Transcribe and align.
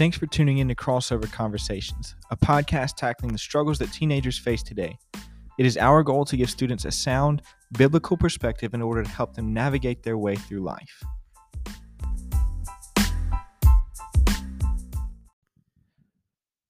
Thanks 0.00 0.16
for 0.16 0.24
tuning 0.24 0.56
in 0.56 0.68
to 0.68 0.74
Crossover 0.74 1.30
Conversations, 1.30 2.14
a 2.30 2.36
podcast 2.38 2.96
tackling 2.96 3.32
the 3.32 3.38
struggles 3.38 3.78
that 3.80 3.92
teenagers 3.92 4.38
face 4.38 4.62
today. 4.62 4.96
It 5.58 5.66
is 5.66 5.76
our 5.76 6.02
goal 6.02 6.24
to 6.24 6.38
give 6.38 6.48
students 6.48 6.86
a 6.86 6.90
sound, 6.90 7.42
biblical 7.76 8.16
perspective 8.16 8.72
in 8.72 8.80
order 8.80 9.02
to 9.02 9.10
help 9.10 9.34
them 9.34 9.52
navigate 9.52 10.02
their 10.02 10.16
way 10.16 10.36
through 10.36 10.60
life. 10.60 11.02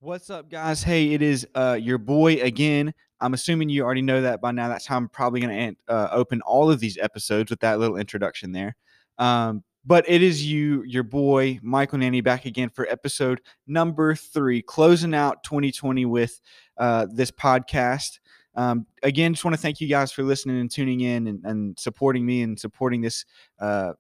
What's 0.01 0.29
up, 0.29 0.51
guys? 0.51 0.83
Hey, 0.83 1.13
it 1.13 1.23
is 1.23 1.47
uh, 1.55 1.79
your 1.81 1.99
boy 1.99 2.43
again. 2.43 2.93
I'm 3.21 3.35
assuming 3.35 3.69
you 3.69 3.85
already 3.85 4.03
know 4.03 4.23
that 4.23 4.41
by 4.41 4.51
now. 4.51 4.67
That's 4.67 4.87
how 4.87 4.97
I'm 4.97 5.09
probably 5.09 5.39
going 5.39 5.77
to 5.77 5.95
uh, 5.95 6.09
open 6.11 6.41
all 6.41 6.69
of 6.69 6.81
these 6.81 6.99
episodes 6.99 7.49
with 7.49 7.61
that 7.61 7.79
little 7.79 7.97
introduction 7.97 8.51
there. 8.51 8.75
Um, 9.19 9.63
but 9.85 10.05
it 10.09 10.23
is 10.23 10.47
you, 10.47 10.83
your 10.85 11.03
boy, 11.03 11.59
Michael 11.63 11.99
Nanny, 11.99 12.21
back 12.21 12.45
again 12.45 12.69
for 12.69 12.87
episode 12.89 13.41
number 13.67 14.15
three, 14.15 14.63
closing 14.63 15.15
out 15.15 15.43
2020 15.45 16.07
with 16.07 16.41
uh, 16.77 17.07
this 17.13 17.31
podcast. 17.31 18.19
Um, 18.57 18.87
again, 19.03 19.33
just 19.33 19.45
want 19.45 19.55
to 19.55 19.61
thank 19.61 19.81
you 19.81 19.89
guys 19.89 20.13
for 20.13 20.23
listening 20.23 20.61
and 20.61 20.71
tuning 20.71 21.01
in 21.01 21.29
and, 21.29 21.45
and 21.45 21.79
supporting 21.79 22.27
me 22.27 22.43
and 22.43 22.59
supporting 22.59 23.01
this 23.01 23.25
uh, 23.61 23.93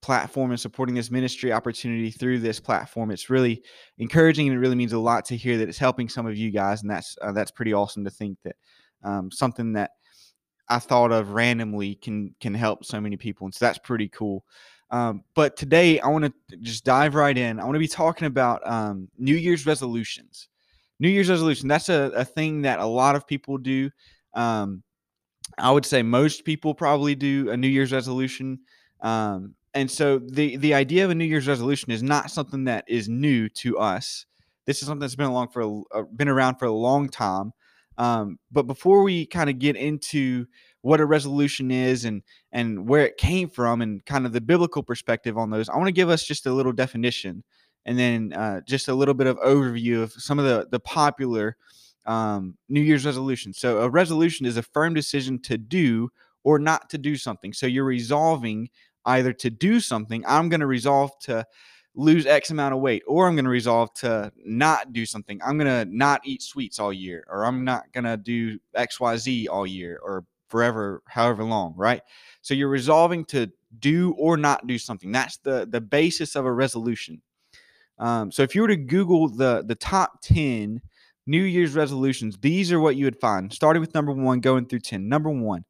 platform 0.00 0.50
and 0.50 0.60
supporting 0.60 0.94
this 0.94 1.10
ministry 1.10 1.52
opportunity 1.52 2.10
through 2.10 2.38
this 2.38 2.60
platform. 2.60 3.10
It's 3.10 3.30
really 3.30 3.62
encouraging 3.98 4.48
and 4.48 4.56
it 4.56 4.60
really 4.60 4.76
means 4.76 4.92
a 4.92 4.98
lot 4.98 5.24
to 5.26 5.36
hear 5.36 5.58
that 5.58 5.68
it's 5.68 5.78
helping 5.78 6.08
some 6.08 6.26
of 6.26 6.36
you 6.36 6.50
guys, 6.50 6.82
and 6.82 6.90
that's 6.90 7.16
uh, 7.20 7.32
that's 7.32 7.50
pretty 7.50 7.72
awesome 7.72 8.04
to 8.04 8.10
think 8.10 8.38
that 8.44 8.56
um, 9.04 9.30
something 9.30 9.72
that 9.74 9.90
I 10.68 10.78
thought 10.78 11.12
of 11.12 11.30
randomly 11.30 11.96
can 11.96 12.34
can 12.40 12.54
help 12.54 12.84
so 12.84 13.00
many 13.00 13.16
people, 13.16 13.46
and 13.46 13.54
so 13.54 13.64
that's 13.64 13.78
pretty 13.78 14.08
cool. 14.08 14.44
Um, 14.90 15.22
but 15.34 15.56
today, 15.56 16.00
I 16.00 16.08
want 16.08 16.24
to 16.24 16.56
just 16.58 16.84
dive 16.84 17.14
right 17.14 17.36
in. 17.36 17.60
I 17.60 17.64
want 17.64 17.74
to 17.74 17.80
be 17.80 17.88
talking 17.88 18.26
about 18.26 18.66
um, 18.66 19.08
New 19.18 19.34
Year's 19.34 19.66
resolutions. 19.66 20.48
New 21.00 21.08
Year's 21.08 21.30
resolution, 21.30 21.68
that's 21.68 21.88
a, 21.88 22.10
a 22.14 22.24
thing 22.24 22.62
that 22.62 22.80
a 22.80 22.86
lot 22.86 23.14
of 23.14 23.26
people 23.26 23.58
do. 23.58 23.90
Um, 24.34 24.82
I 25.56 25.70
would 25.70 25.86
say 25.86 26.02
most 26.02 26.44
people 26.44 26.74
probably 26.74 27.14
do 27.14 27.50
a 27.50 27.56
New 27.56 27.68
Year's 27.68 27.92
resolution. 27.92 28.60
Um, 29.00 29.54
and 29.74 29.90
so 29.90 30.18
the, 30.18 30.56
the 30.56 30.74
idea 30.74 31.04
of 31.04 31.10
a 31.10 31.14
New 31.14 31.24
Year's 31.24 31.46
resolution 31.46 31.92
is 31.92 32.02
not 32.02 32.30
something 32.30 32.64
that 32.64 32.84
is 32.88 33.08
new 33.08 33.48
to 33.50 33.78
us. 33.78 34.26
This 34.66 34.80
is 34.80 34.88
something 34.88 35.00
that's 35.00 35.14
been 35.14 35.26
along 35.26 35.48
for 35.48 35.84
a, 35.92 36.04
been 36.04 36.28
around 36.28 36.56
for 36.56 36.66
a 36.66 36.72
long 36.72 37.08
time. 37.08 37.52
Um, 37.96 38.38
but 38.50 38.64
before 38.66 39.02
we 39.02 39.26
kind 39.26 39.50
of 39.50 39.58
get 39.58 39.76
into 39.76 40.46
what 40.82 41.00
a 41.00 41.06
resolution 41.06 41.70
is 41.70 42.04
and 42.04 42.22
and 42.52 42.88
where 42.88 43.04
it 43.04 43.16
came 43.16 43.48
from 43.48 43.82
and 43.82 44.04
kind 44.06 44.26
of 44.26 44.32
the 44.32 44.40
biblical 44.40 44.82
perspective 44.82 45.36
on 45.36 45.50
those, 45.50 45.68
I 45.68 45.76
want 45.76 45.88
to 45.88 45.92
give 45.92 46.08
us 46.08 46.24
just 46.24 46.46
a 46.46 46.52
little 46.52 46.72
definition 46.72 47.42
and 47.84 47.98
then 47.98 48.32
uh, 48.32 48.60
just 48.62 48.88
a 48.88 48.94
little 48.94 49.14
bit 49.14 49.26
of 49.26 49.38
overview 49.38 50.02
of 50.02 50.12
some 50.12 50.38
of 50.38 50.44
the 50.44 50.68
the 50.70 50.80
popular 50.80 51.56
um, 52.06 52.56
New 52.68 52.80
Year's 52.80 53.04
resolutions. 53.04 53.58
So 53.58 53.80
a 53.80 53.88
resolution 53.88 54.46
is 54.46 54.56
a 54.56 54.62
firm 54.62 54.94
decision 54.94 55.38
to 55.40 55.58
do 55.58 56.10
or 56.44 56.58
not 56.58 56.88
to 56.90 56.98
do 56.98 57.16
something. 57.16 57.52
So 57.52 57.66
you're 57.66 57.84
resolving 57.84 58.70
either 59.04 59.32
to 59.32 59.50
do 59.50 59.80
something. 59.80 60.24
I'm 60.26 60.48
going 60.48 60.60
to 60.60 60.66
resolve 60.66 61.18
to 61.20 61.44
lose 61.94 62.26
X 62.26 62.50
amount 62.50 62.74
of 62.74 62.80
weight, 62.80 63.02
or 63.06 63.26
I'm 63.26 63.34
going 63.34 63.44
to 63.44 63.50
resolve 63.50 63.92
to 63.94 64.32
not 64.44 64.92
do 64.92 65.04
something. 65.04 65.40
I'm 65.44 65.58
going 65.58 65.86
to 65.86 65.94
not 65.94 66.20
eat 66.24 66.42
sweets 66.42 66.78
all 66.78 66.92
year, 66.92 67.26
or 67.28 67.44
I'm 67.44 67.64
not 67.64 67.90
going 67.92 68.04
to 68.04 68.16
do 68.16 68.58
XYZ 68.76 69.48
all 69.50 69.66
year, 69.66 69.98
or 70.02 70.24
forever, 70.48 71.02
however 71.06 71.44
long, 71.44 71.74
right? 71.76 72.02
So 72.42 72.54
you're 72.54 72.68
resolving 72.68 73.24
to 73.26 73.50
do 73.78 74.14
or 74.18 74.36
not 74.36 74.66
do 74.66 74.78
something. 74.78 75.12
That's 75.12 75.36
the 75.38 75.66
the 75.70 75.80
basis 75.80 76.36
of 76.36 76.44
a 76.44 76.52
resolution. 76.52 77.22
Um, 77.98 78.30
so 78.30 78.42
if 78.42 78.54
you 78.54 78.62
were 78.62 78.68
to 78.68 78.76
Google 78.76 79.28
the 79.28 79.64
the 79.66 79.74
top 79.74 80.22
ten 80.22 80.80
New 81.26 81.42
Year's 81.42 81.74
resolutions, 81.74 82.38
these 82.40 82.72
are 82.72 82.80
what 82.80 82.96
you 82.96 83.04
would 83.04 83.20
find. 83.20 83.52
Starting 83.52 83.80
with 83.80 83.94
number 83.94 84.12
one, 84.12 84.40
going 84.40 84.66
through 84.66 84.80
ten. 84.80 85.08
Number 85.08 85.30
one, 85.30 85.64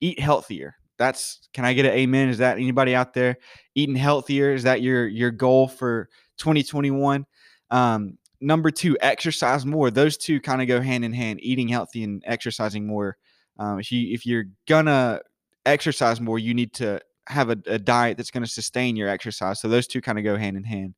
eat 0.00 0.18
healthier. 0.18 0.76
That's 0.98 1.48
can 1.52 1.64
I 1.64 1.72
get 1.72 1.86
an 1.86 1.92
amen? 1.92 2.28
Is 2.28 2.38
that 2.38 2.58
anybody 2.58 2.94
out 2.94 3.14
there 3.14 3.36
eating 3.74 3.96
healthier? 3.96 4.52
Is 4.52 4.62
that 4.62 4.82
your 4.82 5.06
your 5.06 5.30
goal 5.30 5.68
for 5.68 6.08
2021? 6.38 7.26
Um, 7.70 8.18
number 8.40 8.70
two, 8.70 8.96
exercise 9.00 9.66
more. 9.66 9.90
Those 9.90 10.16
two 10.16 10.40
kind 10.40 10.62
of 10.62 10.68
go 10.68 10.80
hand 10.80 11.04
in 11.04 11.12
hand. 11.12 11.40
Eating 11.42 11.68
healthy 11.68 12.04
and 12.04 12.22
exercising 12.26 12.86
more 12.86 13.16
um, 13.58 13.78
if 13.78 13.92
you 13.92 14.12
if 14.14 14.26
you're 14.26 14.44
gonna 14.66 15.20
exercise 15.66 16.20
more, 16.20 16.38
you 16.38 16.54
need 16.54 16.72
to 16.74 17.00
have 17.28 17.50
a, 17.50 17.56
a 17.66 17.78
diet 17.78 18.16
that's 18.16 18.30
going 18.30 18.42
to 18.42 18.50
sustain 18.50 18.96
your 18.96 19.08
exercise. 19.08 19.60
So 19.60 19.68
those 19.68 19.86
two 19.86 20.00
kind 20.00 20.18
of 20.18 20.24
go 20.24 20.36
hand 20.36 20.56
in 20.56 20.64
hand. 20.64 20.94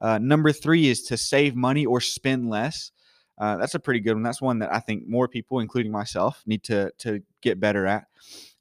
Uh, 0.00 0.18
number 0.18 0.52
three 0.52 0.88
is 0.88 1.02
to 1.04 1.16
save 1.16 1.54
money 1.54 1.86
or 1.86 2.00
spend 2.00 2.48
less. 2.48 2.92
Uh, 3.38 3.56
that's 3.56 3.74
a 3.74 3.80
pretty 3.80 4.00
good 4.00 4.14
one. 4.14 4.22
That's 4.22 4.42
one 4.42 4.58
that 4.60 4.72
I 4.72 4.80
think 4.80 5.06
more 5.06 5.28
people, 5.28 5.60
including 5.60 5.92
myself, 5.92 6.42
need 6.46 6.64
to 6.64 6.90
to 6.98 7.22
get 7.40 7.60
better 7.60 7.86
at. 7.86 8.06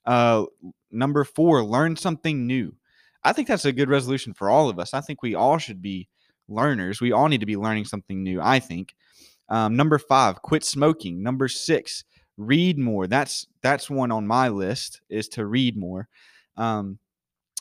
Uh, 0.05 0.45
number 0.91 1.23
four, 1.23 1.63
learn 1.63 1.95
something 1.95 2.45
new. 2.45 2.75
I 3.23 3.33
think 3.33 3.47
that's 3.47 3.65
a 3.65 3.71
good 3.71 3.89
resolution 3.89 4.33
for 4.33 4.49
all 4.49 4.69
of 4.69 4.79
us. 4.79 4.93
I 4.93 5.01
think 5.01 5.21
we 5.21 5.35
all 5.35 5.57
should 5.57 5.81
be 5.81 6.07
learners. 6.47 7.01
We 7.01 7.11
all 7.11 7.27
need 7.27 7.39
to 7.39 7.47
be 7.47 7.57
learning 7.57 7.85
something 7.85 8.23
new. 8.23 8.39
I 8.39 8.59
think. 8.59 8.95
Um, 9.49 9.75
number 9.75 9.97
five, 9.97 10.41
quit 10.41 10.63
smoking. 10.63 11.23
Number 11.23 11.47
six, 11.47 12.03
read 12.37 12.77
more. 12.77 13.07
That's 13.07 13.47
that's 13.61 13.89
one 13.89 14.11
on 14.11 14.27
my 14.27 14.49
list 14.49 15.01
is 15.09 15.27
to 15.29 15.45
read 15.45 15.75
more. 15.75 16.07
Um, 16.55 16.99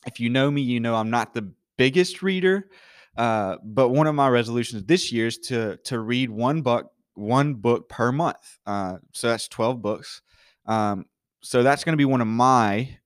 if 0.06 0.20
you 0.20 0.31
know 0.31 0.50
me, 0.50 0.62
you 0.62 0.81
know 0.81 0.94
I'm 0.94 1.10
not 1.10 1.34
the 1.34 1.53
biggest 1.76 2.22
reader, 2.22 2.70
uh, 3.16 3.56
but 3.64 3.88
one 3.88 4.06
of 4.06 4.14
my 4.14 4.28
resolutions 4.28 4.84
this 4.84 5.10
year 5.12 5.26
is 5.26 5.38
to 5.38 5.76
to 5.84 5.98
read 5.98 6.31
one 6.31 6.62
book 6.62 6.92
one 7.14 7.54
book 7.54 7.88
per 7.88 8.12
month. 8.12 8.59
Uh, 8.66 8.98
so 9.12 9.28
that's 9.28 9.48
12 9.48 9.81
books. 9.82 10.22
Um, 10.66 11.06
so 11.43 11.62
that's 11.62 11.82
going 11.82 11.94
to 11.94 11.97
be 11.97 12.04
one 12.04 12.20
of 12.20 12.26
my 12.26 12.97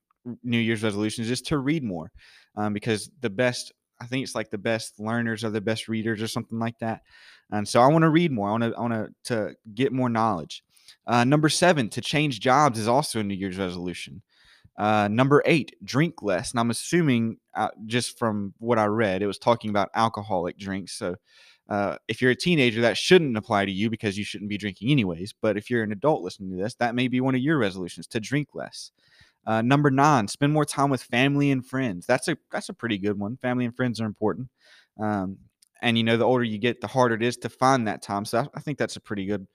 New 0.42 0.58
Year's 0.58 0.82
resolutions 0.82 1.30
is 1.30 1.40
to 1.42 1.58
read 1.58 1.82
more, 1.82 2.10
um, 2.56 2.72
because 2.74 3.10
the 3.20 3.30
best 3.30 3.72
I 4.00 4.06
think 4.06 4.24
it's 4.24 4.34
like 4.34 4.50
the 4.50 4.58
best 4.58 4.98
learners 4.98 5.44
are 5.44 5.50
the 5.50 5.60
best 5.60 5.88
readers 5.88 6.22
or 6.22 6.28
something 6.28 6.58
like 6.58 6.78
that. 6.78 7.02
And 7.50 7.68
so 7.68 7.80
I 7.80 7.86
want 7.88 8.02
to 8.02 8.08
read 8.08 8.32
more. 8.32 8.48
I 8.48 8.52
want 8.52 8.62
to 8.64 8.74
I 8.76 8.80
want 8.80 9.16
to 9.24 9.54
get 9.74 9.92
more 9.92 10.08
knowledge. 10.08 10.62
Uh, 11.06 11.24
number 11.24 11.48
seven, 11.48 11.88
to 11.90 12.00
change 12.00 12.40
jobs 12.40 12.78
is 12.78 12.88
also 12.88 13.20
a 13.20 13.22
New 13.22 13.34
Year's 13.34 13.58
resolution. 13.58 14.22
Uh, 14.78 15.08
number 15.08 15.42
eight, 15.44 15.74
drink 15.84 16.22
less. 16.22 16.52
And 16.52 16.60
I'm 16.60 16.70
assuming 16.70 17.36
uh, 17.54 17.68
just 17.86 18.18
from 18.18 18.54
what 18.58 18.78
I 18.78 18.86
read, 18.86 19.22
it 19.22 19.26
was 19.26 19.38
talking 19.38 19.70
about 19.70 19.90
alcoholic 19.94 20.56
drinks. 20.56 20.92
So 20.92 21.16
uh, 21.68 21.96
if 22.08 22.22
you're 22.22 22.30
a 22.30 22.36
teenager, 22.36 22.80
that 22.80 22.96
shouldn't 22.96 23.36
apply 23.36 23.66
to 23.66 23.72
you 23.72 23.90
because 23.90 24.16
you 24.16 24.24
shouldn't 24.24 24.48
be 24.48 24.58
drinking 24.58 24.90
anyways. 24.90 25.34
But 25.40 25.56
if 25.56 25.70
you're 25.70 25.82
an 25.82 25.92
adult 25.92 26.22
listening 26.22 26.50
to 26.56 26.62
this, 26.62 26.74
that 26.76 26.94
may 26.94 27.08
be 27.08 27.20
one 27.20 27.34
of 27.34 27.40
your 27.40 27.58
resolutions 27.58 28.06
to 28.08 28.20
drink 28.20 28.48
less. 28.54 28.90
Uh, 29.46 29.62
number 29.62 29.90
nine, 29.90 30.28
spend 30.28 30.52
more 30.52 30.64
time 30.64 30.90
with 30.90 31.02
family 31.02 31.50
and 31.50 31.64
friends. 31.64 32.06
That's 32.06 32.28
a 32.28 32.36
that's 32.50 32.68
a 32.68 32.74
pretty 32.74 32.98
good 32.98 33.18
one. 33.18 33.38
Family 33.38 33.64
and 33.64 33.74
friends 33.74 34.00
are 34.00 34.06
important. 34.06 34.48
Um, 34.98 35.38
and 35.82 35.96
you 35.96 36.04
know 36.04 36.16
the 36.16 36.24
older 36.24 36.44
you 36.44 36.58
get 36.58 36.80
the 36.80 36.86
harder 36.86 37.14
it 37.14 37.22
is 37.22 37.36
to 37.36 37.48
find 37.48 37.86
that 37.86 38.02
time 38.02 38.24
so 38.24 38.46
i, 38.54 38.60
think 38.60 38.78
that's 38.78 38.96
a 38.96 39.00
pretty 39.00 39.26
good 39.26 39.46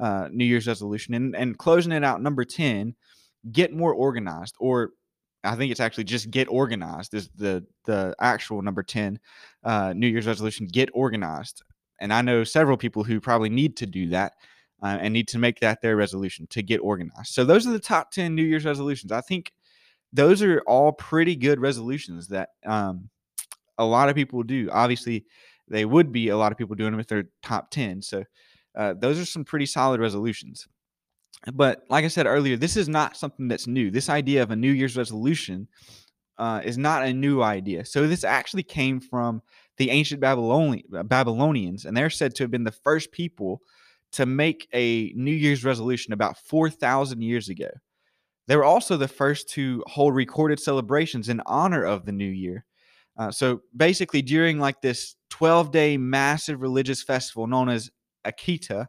uh, 0.00 0.28
new 0.30 0.44
year's 0.44 0.66
resolution 0.66 1.14
and, 1.14 1.36
and 1.36 1.58
closing 1.58 1.92
it 1.92 2.04
out 2.04 2.22
number 2.22 2.44
10 2.44 2.94
get 3.52 3.72
more 3.72 3.92
organized 3.92 4.56
or 4.58 4.90
i 5.42 5.54
think 5.54 5.70
it's 5.70 5.80
actually 5.80 6.04
just 6.04 6.30
get 6.30 6.48
organized 6.48 7.14
is 7.14 7.28
the 7.36 7.64
the 7.84 8.14
actual 8.20 8.62
number 8.62 8.82
10 8.82 9.18
uh, 9.64 9.92
new 9.94 10.06
year's 10.06 10.26
resolution 10.26 10.66
get 10.66 10.88
organized 10.94 11.62
and 12.00 12.12
i 12.12 12.22
know 12.22 12.44
several 12.44 12.76
people 12.76 13.04
who 13.04 13.20
probably 13.20 13.50
need 13.50 13.76
to 13.76 13.86
do 13.86 14.08
that 14.08 14.32
uh, 14.82 14.98
and 15.00 15.14
need 15.14 15.28
to 15.28 15.38
make 15.38 15.60
that 15.60 15.80
their 15.80 15.96
resolution 15.96 16.46
to 16.48 16.62
get 16.62 16.78
organized 16.78 17.28
so 17.32 17.44
those 17.44 17.66
are 17.66 17.72
the 17.72 17.78
top 17.78 18.10
10 18.10 18.34
new 18.34 18.42
year's 18.42 18.64
resolutions 18.64 19.12
i 19.12 19.20
think 19.20 19.52
those 20.12 20.42
are 20.42 20.62
all 20.66 20.92
pretty 20.92 21.34
good 21.34 21.58
resolutions 21.58 22.28
that 22.28 22.50
um, 22.64 23.10
a 23.78 23.84
lot 23.84 24.08
of 24.08 24.14
people 24.14 24.42
do 24.42 24.68
obviously 24.72 25.24
they 25.68 25.84
would 25.84 26.12
be 26.12 26.28
a 26.28 26.36
lot 26.36 26.52
of 26.52 26.58
people 26.58 26.76
doing 26.76 26.92
them 26.92 27.00
if 27.00 27.06
they're 27.06 27.28
top 27.42 27.70
10. 27.70 28.02
So 28.02 28.24
uh, 28.76 28.94
those 28.98 29.18
are 29.18 29.24
some 29.24 29.44
pretty 29.44 29.66
solid 29.66 30.00
resolutions. 30.00 30.66
But 31.52 31.84
like 31.88 32.04
I 32.04 32.08
said 32.08 32.26
earlier, 32.26 32.56
this 32.56 32.76
is 32.76 32.88
not 32.88 33.16
something 33.16 33.48
that's 33.48 33.66
new. 33.66 33.90
This 33.90 34.08
idea 34.08 34.42
of 34.42 34.50
a 34.50 34.56
New 34.56 34.70
Year's 34.70 34.96
resolution 34.96 35.68
uh, 36.38 36.62
is 36.64 36.78
not 36.78 37.04
a 37.04 37.12
new 37.12 37.42
idea. 37.42 37.84
So 37.84 38.06
this 38.06 38.24
actually 38.24 38.62
came 38.62 39.00
from 39.00 39.42
the 39.76 39.90
ancient 39.90 40.20
Babylonian, 40.20 40.84
Babylonians, 41.04 41.84
and 41.84 41.96
they're 41.96 42.10
said 42.10 42.34
to 42.36 42.44
have 42.44 42.50
been 42.50 42.64
the 42.64 42.72
first 42.72 43.12
people 43.12 43.60
to 44.12 44.26
make 44.26 44.68
a 44.72 45.12
New 45.16 45.32
Year's 45.32 45.64
resolution 45.64 46.12
about 46.12 46.38
4,000 46.38 47.20
years 47.20 47.48
ago. 47.48 47.68
They 48.46 48.56
were 48.56 48.64
also 48.64 48.96
the 48.96 49.08
first 49.08 49.48
to 49.50 49.82
hold 49.86 50.14
recorded 50.14 50.60
celebrations 50.60 51.28
in 51.28 51.40
honor 51.46 51.84
of 51.84 52.04
the 52.04 52.12
new 52.12 52.28
year. 52.28 52.64
Uh, 53.16 53.30
so 53.30 53.62
basically, 53.76 54.22
during 54.22 54.58
like 54.58 54.80
this 54.80 55.16
12 55.34 55.72
day 55.72 55.96
massive 55.96 56.62
religious 56.62 57.02
festival 57.02 57.48
known 57.48 57.68
as 57.68 57.90
Akitu, 58.24 58.86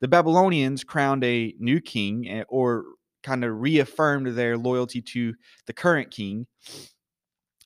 the 0.00 0.06
Babylonians 0.06 0.84
crowned 0.84 1.24
a 1.24 1.52
new 1.58 1.80
king 1.80 2.28
eh, 2.28 2.44
or 2.48 2.84
kind 3.24 3.42
of 3.42 3.60
reaffirmed 3.60 4.28
their 4.28 4.56
loyalty 4.56 5.02
to 5.02 5.34
the 5.66 5.72
current 5.72 6.12
king. 6.12 6.46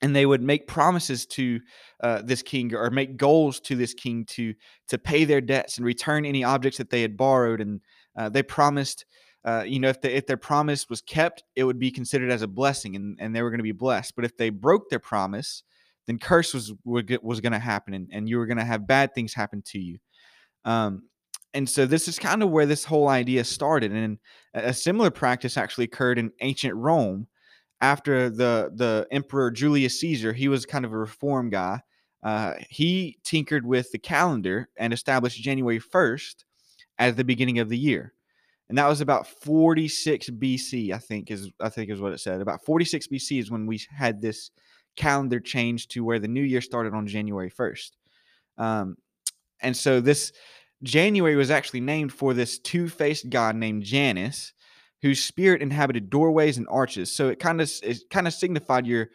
and 0.01 0.17
they 0.17 0.25
would 0.25 0.41
make 0.41 0.67
promises 0.67 1.27
to 1.27 1.61
uh, 2.03 2.23
this 2.25 2.41
king 2.41 2.75
or 2.75 2.89
make 2.89 3.19
goals 3.19 3.61
to 3.61 3.77
this 3.77 3.93
king 3.93 4.25
to 4.25 4.55
to 4.89 4.97
pay 4.97 5.27
their 5.27 5.43
debts 5.43 5.77
and 5.77 5.85
return 5.85 6.25
any 6.25 6.43
objects 6.43 6.79
that 6.79 6.89
they 6.89 7.03
had 7.03 7.19
borrowed. 7.19 7.61
And 7.61 7.83
uh, 8.17 8.31
they 8.31 8.43
promised 8.43 9.05
uh, 9.45 9.65
you 9.67 9.81
know 9.81 9.91
if, 9.91 10.01
the, 10.01 10.17
if 10.17 10.27
their 10.27 10.39
promise 10.39 10.89
was 10.89 11.03
kept 11.03 11.45
it 11.57 11.65
would 11.65 11.79
be 11.79 11.91
considered 11.91 12.31
as 12.31 12.41
a 12.41 12.49
blessing 12.49 12.97
and, 12.97 13.19
and 13.21 13.37
they 13.37 13.43
were 13.43 13.51
going 13.51 13.59
to 13.59 13.73
be 13.73 13.73
blessed. 13.73 14.17
But 14.17 14.25
if 14.25 14.35
they 14.39 14.49
broke 14.49 14.89
their 14.89 14.99
promise 14.99 15.63
then 16.07 16.19
curse 16.19 16.55
was 16.55 16.73
was 16.85 17.41
going 17.41 17.53
to 17.53 17.59
happen 17.59 17.95
and, 17.95 18.09
and 18.13 18.29
you 18.29 18.39
were 18.39 18.47
going 18.47 18.59
to 18.59 18.65
have 18.65 18.87
bad 18.87 19.15
things 19.15 19.35
happen 19.35 19.63
to 19.63 19.79
you 19.79 19.99
um, 20.65 21.03
and 21.53 21.69
so 21.69 21.87
this 21.87 22.09
is 22.09 22.19
kind 22.19 22.43
of 22.43 22.51
where 22.51 22.67
this 22.67 22.85
whole 22.85 23.09
idea 23.09 23.45
started 23.45 23.93
and 23.93 24.19
a 24.55 24.73
similar 24.73 25.11
practice 25.11 25.57
actually 25.57 25.85
occurred 25.85 26.19
in 26.19 26.31
ancient 26.41 26.75
rome 26.75 27.27
after 27.85 28.31
the 28.31 28.73
the 28.75 29.07
emperor 29.11 29.51
Julius 29.51 30.01
Caesar, 30.01 30.33
he 30.33 30.49
was 30.49 30.65
kind 30.65 30.87
of 30.87 30.93
a 30.93 30.99
reform 30.99 31.51
guy. 31.51 31.81
Uh, 32.23 32.55
he 32.71 33.19
tinkered 33.23 33.67
with 33.67 33.93
the 33.93 33.99
calendar 33.99 34.71
and 34.79 34.95
established 34.95 35.43
January 35.43 35.79
1st 35.79 36.45
as 36.99 37.15
the 37.15 37.25
beginning 37.25 37.59
of 37.59 37.69
the 37.69 37.77
year. 37.77 38.15
And 38.71 38.79
that 38.79 38.89
was 38.89 39.03
about 39.03 39.27
46 39.27 40.31
BC, 40.31 40.93
I 40.93 40.99
think 40.99 41.31
is 41.31 41.51
I 41.61 41.69
think 41.69 41.91
is 41.91 42.01
what 42.01 42.15
it 42.15 42.21
said. 42.21 42.41
About 42.41 42.65
46 42.65 43.09
BC 43.09 43.41
is 43.41 43.51
when 43.51 43.67
we 43.67 43.79
had 43.95 44.23
this 44.23 44.51
calendar 44.97 45.41
change 45.41 45.89
to 45.89 46.05
where 46.05 46.19
the 46.19 46.29
new 46.29 46.43
year 46.43 46.61
started 46.61 46.95
on 46.95 47.07
January 47.07 47.51
1st. 47.51 47.91
Um, 48.59 48.97
and 49.61 49.77
so 49.77 50.01
this 50.01 50.33
January 50.83 51.37
was 51.37 51.51
actually 51.51 51.81
named 51.81 52.13
for 52.13 52.35
this 52.35 52.59
two-faced 52.59 53.31
god 53.31 53.57
named 53.57 53.83
Janus 53.83 54.53
whose 55.03 55.23
spirit 55.23 55.61
inhabited 55.61 56.09
doorways 56.09 56.57
and 56.57 56.67
arches. 56.71 57.15
So 57.15 57.29
it 57.29 57.39
kind 57.39 57.61
of 57.61 57.71
it 57.83 57.99
kind 58.11 58.27
of 58.27 58.33
signified 58.33 58.87
you're 58.87 59.11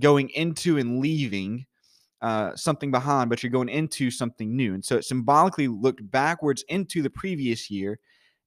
going 0.00 0.30
into 0.30 0.78
and 0.78 0.98
leaving 0.98 1.66
uh, 2.20 2.56
something 2.56 2.90
behind, 2.90 3.30
but 3.30 3.42
you're 3.42 3.52
going 3.52 3.68
into 3.68 4.10
something 4.10 4.56
new. 4.56 4.74
And 4.74 4.84
so 4.84 4.96
it 4.96 5.04
symbolically 5.04 5.68
looked 5.68 6.08
backwards 6.10 6.64
into 6.68 7.02
the 7.02 7.10
previous 7.10 7.70
year 7.70 8.00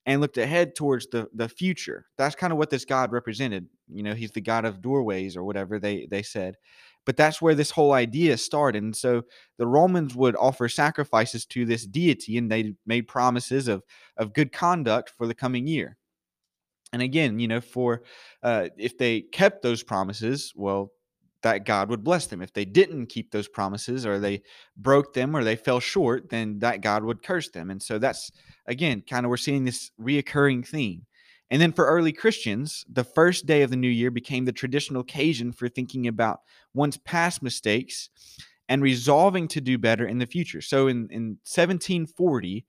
and 0.06 0.22
looked 0.22 0.38
ahead 0.38 0.76
towards 0.76 1.08
the 1.08 1.28
the 1.34 1.50
future. 1.50 2.06
That's 2.18 2.36
kind 2.36 2.52
of 2.52 2.58
what 2.58 2.70
this 2.70 2.86
god 2.86 3.12
represented. 3.12 3.68
You 3.88 4.04
know, 4.04 4.14
he's 4.14 4.32
the 4.32 4.42
god 4.42 4.66
of 4.66 4.82
doorways 4.82 5.36
or 5.38 5.44
whatever 5.44 5.80
they 5.80 6.08
they 6.10 6.24
said. 6.24 6.56
But 7.06 7.18
that's 7.18 7.42
where 7.42 7.56
this 7.56 7.72
whole 7.72 7.94
idea 7.94 8.38
started. 8.38 8.84
And 8.84 8.96
so 8.96 9.24
the 9.58 9.66
Romans 9.66 10.16
would 10.16 10.36
offer 10.36 10.70
sacrifices 10.70 11.46
to 11.48 11.66
this 11.66 11.86
deity 11.86 12.38
and 12.38 12.52
they 12.52 12.74
made 12.86 13.08
promises 13.08 13.68
of 13.68 13.84
of 14.18 14.34
good 14.34 14.52
conduct 14.52 15.12
for 15.18 15.28
the 15.28 15.36
coming 15.36 15.68
year. 15.68 15.98
And 16.94 17.02
again, 17.02 17.40
you 17.40 17.48
know, 17.48 17.62
for 17.62 18.04
uh, 18.44 18.70
if 18.78 18.98
they 18.98 19.22
kept 19.22 19.62
those 19.62 19.82
promises, 19.84 20.52
well, 20.56 20.92
that 21.44 21.66
God 21.66 21.90
would 21.90 22.04
bless 22.04 22.28
them. 22.28 22.42
If 22.42 22.54
they 22.54 22.66
didn't 22.66 23.08
keep 23.08 23.32
those 23.32 23.48
promises 23.48 24.06
or 24.06 24.20
they 24.20 24.44
broke 24.78 25.14
them 25.14 25.36
or 25.36 25.44
they 25.44 25.56
fell 25.56 25.80
short, 25.80 26.30
then 26.30 26.60
that 26.60 26.82
God 26.82 27.04
would 27.04 27.24
curse 27.24 27.50
them. 27.50 27.70
And 27.70 27.82
so 27.82 27.98
that's, 27.98 28.32
again, 28.68 29.04
kind 29.10 29.26
of 29.26 29.30
we're 29.30 29.38
seeing 29.38 29.64
this 29.64 29.92
reoccurring 30.00 30.68
theme. 30.68 31.06
And 31.50 31.62
then 31.62 31.74
for 31.74 31.86
early 31.86 32.14
Christians, 32.14 32.86
the 32.90 33.04
first 33.04 33.46
day 33.46 33.62
of 33.62 33.70
the 33.70 33.76
new 33.76 33.90
year 33.90 34.10
became 34.10 34.46
the 34.46 34.54
traditional 34.54 35.02
occasion 35.02 35.52
for 35.52 35.68
thinking 35.68 36.08
about 36.08 36.40
one's 36.74 36.98
past 36.98 37.44
mistakes 37.44 38.10
and 38.70 38.82
resolving 38.82 39.50
to 39.50 39.60
do 39.60 39.78
better 39.78 40.06
in 40.08 40.18
the 40.18 40.26
future. 40.26 40.62
So 40.62 40.88
in, 40.88 41.10
in 41.12 41.40
1740, 41.44 42.66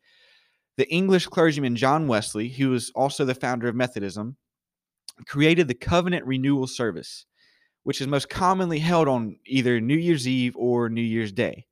the 0.76 0.90
English 0.90 1.26
clergyman 1.26 1.76
John 1.76 2.08
Wesley, 2.08 2.48
who 2.48 2.70
was 2.70 2.90
also 2.94 3.24
the 3.24 3.36
founder 3.36 3.68
of 3.68 3.76
Methodism, 3.76 4.36
created 5.28 5.68
the 5.68 5.74
covenant 5.74 6.26
renewal 6.26 6.66
service, 6.66 7.26
which 7.84 8.00
is 8.00 8.06
most 8.06 8.28
commonly 8.28 8.78
held 8.78 9.08
on 9.08 9.36
either 9.46 9.80
New 9.80 9.96
Year's 9.96 10.28
Eve 10.28 10.54
or 10.56 10.88
New 10.88 11.02
Year's 11.02 11.32
Day. 11.32 11.66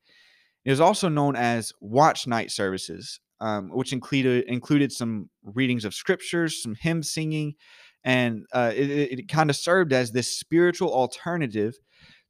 It 0.64 0.72
is 0.72 0.80
also 0.80 1.08
known 1.08 1.36
as 1.36 1.72
watch 1.80 2.26
night 2.26 2.50
services, 2.50 3.20
um, 3.40 3.70
which 3.70 3.92
included 3.92 4.44
included 4.44 4.92
some 4.92 5.30
readings 5.42 5.84
of 5.84 5.94
scriptures, 5.94 6.62
some 6.62 6.74
hymn 6.74 7.02
singing, 7.02 7.54
and 8.04 8.44
uh, 8.52 8.72
it, 8.74 8.90
it 8.90 9.28
kind 9.28 9.50
of 9.50 9.56
served 9.56 9.92
as 9.92 10.12
this 10.12 10.36
spiritual 10.36 10.92
alternative 10.92 11.74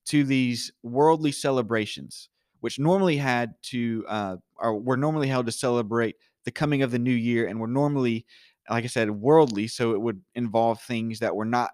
to 0.06 0.24
these 0.24 0.72
worldly 0.82 1.32
celebrations, 1.32 2.28
which 2.60 2.78
normally 2.78 3.16
had 3.16 3.54
to 3.62 4.04
uh, 4.08 4.36
or 4.56 4.78
were 4.78 4.96
normally 4.96 5.28
held 5.28 5.46
to 5.46 5.52
celebrate 5.52 6.16
the 6.44 6.50
coming 6.50 6.82
of 6.82 6.90
the 6.90 6.98
new 6.98 7.10
year 7.10 7.46
and 7.46 7.60
were 7.60 7.66
normally 7.66 8.26
like 8.68 8.84
i 8.84 8.86
said 8.86 9.10
worldly 9.10 9.66
so 9.66 9.92
it 9.92 10.00
would 10.00 10.22
involve 10.34 10.80
things 10.80 11.18
that 11.18 11.36
were 11.36 11.44
not 11.44 11.70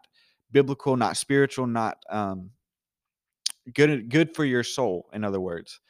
biblical 0.56 0.96
not 0.96 1.18
spiritual 1.18 1.66
not 1.66 1.98
um, 2.08 2.48
good 3.74 4.08
good 4.08 4.34
for 4.34 4.42
your 4.42 4.62
soul 4.62 5.06
in 5.12 5.22
other 5.22 5.38
words 5.38 5.80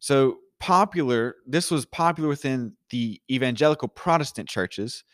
so 0.00 0.38
popular 0.58 1.36
this 1.46 1.70
was 1.70 1.86
popular 1.86 2.28
within 2.28 2.72
the 2.90 3.22
evangelical 3.30 3.86
protestant 3.86 4.48
churches 4.48 5.04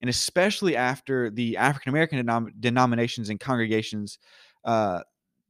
and 0.00 0.08
especially 0.08 0.74
after 0.76 1.28
the 1.28 1.58
african 1.58 1.90
american 1.90 2.24
denom- 2.24 2.48
denominations 2.58 3.28
and 3.28 3.38
congregations 3.38 4.18
uh, 4.64 5.00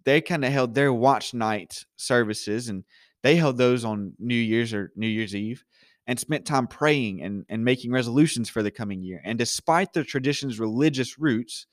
they 0.03 0.21
kind 0.21 0.45
of 0.45 0.51
held 0.51 0.75
their 0.75 0.93
watch 0.93 1.35
night 1.35 1.85
services 1.95 2.69
and 2.69 2.83
they 3.23 3.37
held 3.37 3.57
those 3.57 3.85
on 3.85 4.13
new 4.19 4.35
year's 4.35 4.75
or 4.75 4.91
new 4.97 5.07
year's 5.07 5.37
eve 5.37 5.65
and 6.09 6.19
spent 6.19 6.45
time 6.45 6.67
praying 6.67 7.23
and, 7.23 7.47
and 7.49 7.65
making 7.65 7.93
resolutions 7.93 8.49
for 8.49 8.63
the 8.63 8.73
coming 8.73 9.03
year. 9.03 9.21
And 9.25 9.39
despite 9.39 9.93
the 9.93 10.05
tradition's 10.05 10.61
religious 10.61 11.17
roots, 11.17 11.67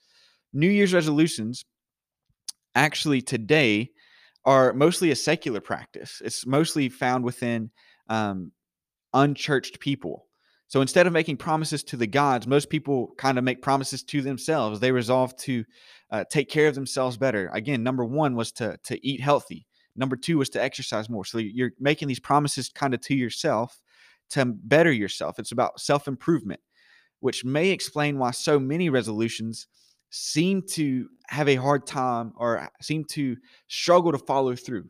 New 0.52 0.68
Year's 0.68 0.94
resolutions 0.94 1.64
actually 2.74 3.22
today 3.22 3.90
are 4.44 4.72
mostly 4.72 5.10
a 5.10 5.16
secular 5.16 5.60
practice. 5.60 6.20
It's 6.24 6.46
mostly 6.46 6.88
found 6.88 7.24
within 7.24 7.70
um, 8.08 8.52
unchurched 9.14 9.80
people. 9.80 10.26
So 10.68 10.80
instead 10.80 11.06
of 11.06 11.12
making 11.12 11.36
promises 11.36 11.84
to 11.84 11.96
the 11.96 12.06
gods, 12.06 12.46
most 12.46 12.70
people 12.70 13.12
kind 13.18 13.36
of 13.36 13.44
make 13.44 13.60
promises 13.60 14.02
to 14.04 14.22
themselves. 14.22 14.80
They 14.80 14.90
resolve 14.90 15.36
to 15.38 15.64
uh, 16.10 16.24
take 16.30 16.48
care 16.48 16.66
of 16.66 16.74
themselves 16.74 17.18
better. 17.18 17.50
Again, 17.52 17.82
number 17.82 18.04
one 18.04 18.34
was 18.34 18.52
to 18.52 18.78
to 18.84 19.06
eat 19.06 19.20
healthy. 19.20 19.66
Number 19.94 20.16
two 20.16 20.38
was 20.38 20.48
to 20.50 20.62
exercise 20.62 21.10
more. 21.10 21.26
So 21.26 21.38
you're 21.38 21.72
making 21.78 22.08
these 22.08 22.20
promises 22.20 22.70
kind 22.70 22.94
of 22.94 23.02
to 23.02 23.14
yourself 23.14 23.82
to 24.32 24.46
better 24.46 24.90
yourself. 24.90 25.38
It's 25.38 25.52
about 25.52 25.80
self 25.80 26.08
improvement, 26.08 26.60
which 27.20 27.44
may 27.44 27.68
explain 27.68 28.18
why 28.18 28.30
so 28.30 28.58
many 28.58 28.88
resolutions 28.88 29.66
seem 30.14 30.60
to 30.60 31.08
have 31.26 31.48
a 31.48 31.54
hard 31.54 31.86
time 31.86 32.34
or 32.36 32.68
seem 32.82 33.02
to 33.02 33.34
struggle 33.66 34.12
to 34.12 34.18
follow 34.18 34.54
through. 34.54 34.84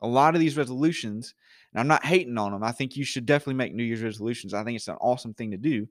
A 0.00 0.08
lot 0.08 0.34
of 0.34 0.40
these 0.40 0.56
resolutions, 0.56 1.34
and 1.72 1.80
I'm 1.80 1.86
not 1.86 2.04
hating 2.04 2.38
on 2.38 2.52
them, 2.52 2.64
I 2.64 2.72
think 2.72 2.96
you 2.96 3.04
should 3.04 3.26
definitely 3.26 3.54
make 3.54 3.74
New 3.74 3.84
Year's 3.84 4.02
resolutions. 4.02 4.54
I 4.54 4.64
think 4.64 4.76
it's 4.76 4.88
an 4.88 4.96
awesome 5.02 5.34
thing 5.34 5.50
to 5.50 5.58
do. 5.58 5.86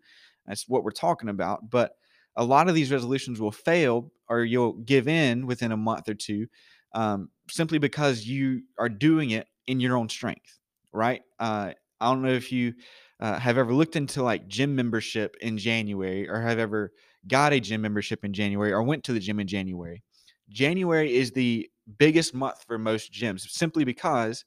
That's 0.47 0.67
what 0.67 0.83
we're 0.83 0.91
talking 0.91 1.29
about. 1.29 1.69
But 1.69 1.91
a 2.35 2.43
lot 2.43 2.67
of 2.67 2.73
these 2.73 2.91
resolutions 2.91 3.39
will 3.39 3.51
fail 3.51 4.11
or 4.27 4.43
you'll 4.43 4.73
give 4.73 5.07
in 5.07 5.45
within 5.45 5.71
a 5.71 5.77
month 5.77 6.09
or 6.09 6.15
two 6.15 6.47
um, 6.95 7.29
simply 7.49 7.77
because 7.77 8.25
you 8.25 8.63
are 8.79 8.89
doing 8.89 9.31
it 9.31 9.47
in 9.67 9.79
your 9.79 9.97
own 9.97 10.09
strength, 10.09 10.57
right? 10.91 11.21
Uh, 11.39 11.73
I 12.01 12.09
don't 12.09 12.23
know 12.23 12.29
if 12.29 12.51
you 12.51 12.73
uh, 13.19 13.37
have 13.37 13.59
ever 13.59 13.71
looked 13.71 13.95
into 13.95 14.23
like 14.23 14.47
gym 14.47 14.75
membership 14.75 15.35
in 15.41 15.59
January 15.59 16.27
or 16.27 16.41
have 16.41 16.57
ever 16.57 16.91
got 17.27 17.53
a 17.53 17.59
gym 17.59 17.81
membership 17.81 18.25
in 18.25 18.33
January 18.33 18.71
or 18.71 18.83
went 18.83 19.03
to 19.05 19.13
the 19.13 19.19
gym 19.19 19.39
in 19.39 19.47
January. 19.47 20.03
January 20.49 21.15
is 21.15 21.31
the 21.31 21.69
biggest 21.97 22.33
month 22.33 22.63
for 22.67 22.77
most 22.77 23.11
gyms 23.11 23.49
simply 23.49 23.83
because 23.83 24.45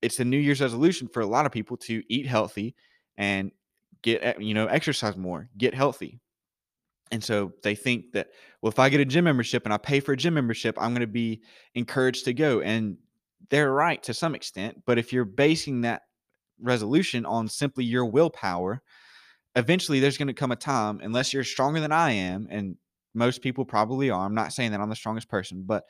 it's 0.00 0.20
a 0.20 0.24
New 0.24 0.38
Year's 0.38 0.60
resolution 0.60 1.08
for 1.08 1.20
a 1.20 1.26
lot 1.26 1.46
of 1.46 1.52
people 1.52 1.76
to 1.76 2.02
eat 2.08 2.26
healthy 2.26 2.74
and 3.16 3.52
get 4.02 4.22
eh, 4.22 4.34
you 4.38 4.54
know 4.54 4.66
exercise 4.66 5.16
more, 5.16 5.48
get 5.56 5.74
healthy. 5.74 6.20
And 7.10 7.22
so 7.22 7.52
they 7.62 7.74
think 7.74 8.12
that 8.12 8.28
well 8.60 8.72
if 8.72 8.78
I 8.78 8.88
get 8.88 9.00
a 9.00 9.04
gym 9.04 9.24
membership 9.24 9.64
and 9.64 9.72
I 9.72 9.76
pay 9.76 10.00
for 10.00 10.12
a 10.12 10.16
gym 10.16 10.34
membership, 10.34 10.76
I'm 10.80 10.92
going 10.92 11.00
to 11.00 11.06
be 11.06 11.42
encouraged 11.74 12.24
to 12.24 12.34
go 12.34 12.60
and 12.60 12.96
they're 13.50 13.72
right 13.72 14.02
to 14.04 14.14
some 14.14 14.34
extent, 14.34 14.82
but 14.86 14.98
if 14.98 15.12
you're 15.12 15.24
basing 15.24 15.82
that 15.82 16.02
resolution 16.60 17.26
on 17.26 17.48
simply 17.48 17.84
your 17.84 18.06
willpower, 18.06 18.82
eventually 19.56 20.00
there's 20.00 20.18
going 20.18 20.28
to 20.28 20.34
come 20.34 20.52
a 20.52 20.56
time, 20.56 21.00
unless 21.02 21.32
you're 21.32 21.44
stronger 21.44 21.80
than 21.80 21.92
I 21.92 22.12
am, 22.12 22.46
and 22.50 22.76
most 23.14 23.42
people 23.42 23.64
probably 23.64 24.10
are. 24.10 24.24
I'm 24.24 24.34
not 24.34 24.52
saying 24.52 24.72
that 24.72 24.80
I'm 24.80 24.88
the 24.88 24.96
strongest 24.96 25.28
person, 25.28 25.64
but 25.66 25.84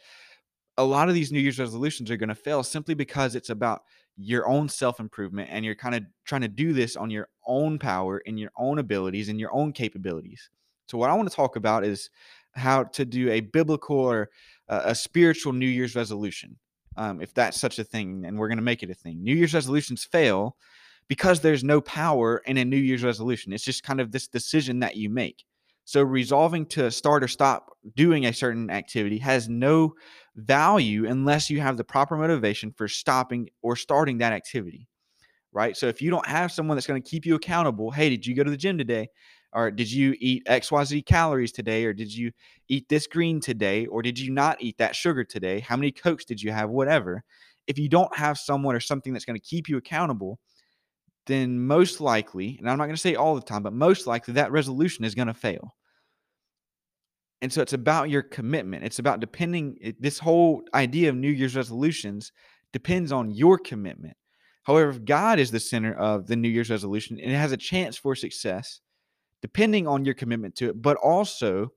a 0.76 0.84
lot 0.84 1.08
of 1.08 1.14
these 1.14 1.30
New 1.30 1.40
Year's 1.40 1.58
resolutions 1.58 2.10
are 2.10 2.16
going 2.16 2.28
to 2.28 2.34
fail 2.34 2.62
simply 2.62 2.94
because 2.94 3.34
it's 3.34 3.50
about 3.50 3.82
your 4.16 4.46
own 4.48 4.68
self 4.68 5.00
improvement 5.00 5.48
and 5.52 5.64
you're 5.64 5.74
kind 5.74 5.94
of 5.94 6.02
trying 6.24 6.40
to 6.42 6.48
do 6.48 6.72
this 6.72 6.96
on 6.96 7.10
your 7.10 7.28
own 7.46 7.78
power 7.78 8.22
and 8.26 8.38
your 8.38 8.50
own 8.56 8.78
abilities 8.78 9.28
and 9.28 9.38
your 9.38 9.54
own 9.54 9.72
capabilities. 9.72 10.50
So, 10.86 10.98
what 10.98 11.10
I 11.10 11.14
want 11.14 11.28
to 11.28 11.36
talk 11.36 11.56
about 11.56 11.84
is 11.84 12.10
how 12.54 12.84
to 12.84 13.04
do 13.04 13.30
a 13.30 13.40
biblical 13.40 13.98
or 13.98 14.30
a 14.68 14.94
spiritual 14.94 15.52
New 15.52 15.66
Year's 15.66 15.94
resolution 15.94 16.56
um, 16.96 17.20
if 17.20 17.32
that's 17.34 17.60
such 17.60 17.78
a 17.78 17.84
thing, 17.84 18.24
and 18.26 18.38
we're 18.38 18.48
going 18.48 18.58
to 18.58 18.62
make 18.62 18.82
it 18.82 18.90
a 18.90 18.94
thing. 18.94 19.22
New 19.22 19.34
Year's 19.34 19.54
resolutions 19.54 20.04
fail 20.04 20.56
because 21.12 21.40
there's 21.40 21.62
no 21.62 21.78
power 21.82 22.40
in 22.46 22.56
a 22.56 22.64
New 22.64 22.78
Year's 22.78 23.04
resolution. 23.04 23.52
It's 23.52 23.62
just 23.64 23.82
kind 23.82 24.00
of 24.00 24.12
this 24.12 24.28
decision 24.28 24.78
that 24.78 24.96
you 24.96 25.10
make. 25.10 25.44
So 25.84 26.00
resolving 26.00 26.64
to 26.68 26.90
start 26.90 27.22
or 27.22 27.28
stop 27.28 27.76
doing 27.94 28.24
a 28.24 28.32
certain 28.32 28.70
activity 28.70 29.18
has 29.18 29.46
no 29.46 29.92
value 30.36 31.06
unless 31.06 31.50
you 31.50 31.60
have 31.60 31.76
the 31.76 31.84
proper 31.84 32.16
motivation 32.16 32.72
for 32.72 32.88
stopping 32.88 33.50
or 33.60 33.76
starting 33.76 34.16
that 34.18 34.32
activity. 34.32 34.88
Right. 35.52 35.76
So 35.76 35.86
if 35.86 36.00
you 36.00 36.10
don't 36.10 36.26
have 36.26 36.50
someone 36.50 36.78
that's 36.78 36.86
going 36.86 37.02
to 37.02 37.06
keep 37.06 37.26
you 37.26 37.34
accountable, 37.34 37.90
hey, 37.90 38.08
did 38.08 38.26
you 38.26 38.34
go 38.34 38.42
to 38.42 38.50
the 38.50 38.56
gym 38.56 38.78
today? 38.78 39.10
Or 39.52 39.70
did 39.70 39.92
you 39.92 40.14
eat 40.18 40.46
XYZ 40.46 41.04
calories 41.04 41.52
today? 41.52 41.84
Or 41.84 41.92
did 41.92 42.10
you 42.10 42.32
eat 42.70 42.88
this 42.88 43.06
green 43.06 43.38
today? 43.38 43.84
Or 43.84 44.00
did 44.00 44.18
you 44.18 44.32
not 44.32 44.62
eat 44.62 44.78
that 44.78 44.96
sugar 44.96 45.24
today? 45.24 45.60
How 45.60 45.76
many 45.76 45.92
Cokes 45.92 46.24
did 46.24 46.40
you 46.40 46.52
have? 46.52 46.70
Whatever. 46.70 47.22
If 47.66 47.78
you 47.78 47.90
don't 47.90 48.16
have 48.16 48.38
someone 48.38 48.74
or 48.74 48.80
something 48.80 49.12
that's 49.12 49.26
going 49.26 49.38
to 49.38 49.46
keep 49.46 49.68
you 49.68 49.76
accountable, 49.76 50.38
then 51.26 51.60
most 51.60 52.00
likely, 52.00 52.56
and 52.58 52.68
I'm 52.68 52.78
not 52.78 52.86
going 52.86 52.96
to 52.96 53.00
say 53.00 53.14
all 53.14 53.34
the 53.34 53.40
time, 53.40 53.62
but 53.62 53.72
most 53.72 54.06
likely 54.06 54.34
that 54.34 54.52
resolution 54.52 55.04
is 55.04 55.14
going 55.14 55.28
to 55.28 55.34
fail. 55.34 55.74
And 57.40 57.52
so 57.52 57.60
it's 57.60 57.72
about 57.72 58.10
your 58.10 58.22
commitment. 58.22 58.84
It's 58.84 58.98
about 58.98 59.20
depending, 59.20 59.94
this 59.98 60.18
whole 60.18 60.62
idea 60.74 61.08
of 61.08 61.16
New 61.16 61.30
Year's 61.30 61.56
resolutions 61.56 62.32
depends 62.72 63.12
on 63.12 63.30
your 63.30 63.58
commitment. 63.58 64.16
However, 64.62 64.90
if 64.90 65.04
God 65.04 65.38
is 65.40 65.50
the 65.50 65.58
center 65.58 65.92
of 65.94 66.28
the 66.28 66.36
New 66.36 66.48
Year's 66.48 66.70
resolution 66.70 67.18
and 67.18 67.32
it 67.32 67.36
has 67.36 67.52
a 67.52 67.56
chance 67.56 67.96
for 67.96 68.14
success, 68.14 68.80
depending 69.40 69.88
on 69.88 70.04
your 70.04 70.14
commitment 70.14 70.54
to 70.56 70.68
it, 70.68 70.80
but 70.80 70.96
also 70.98 71.72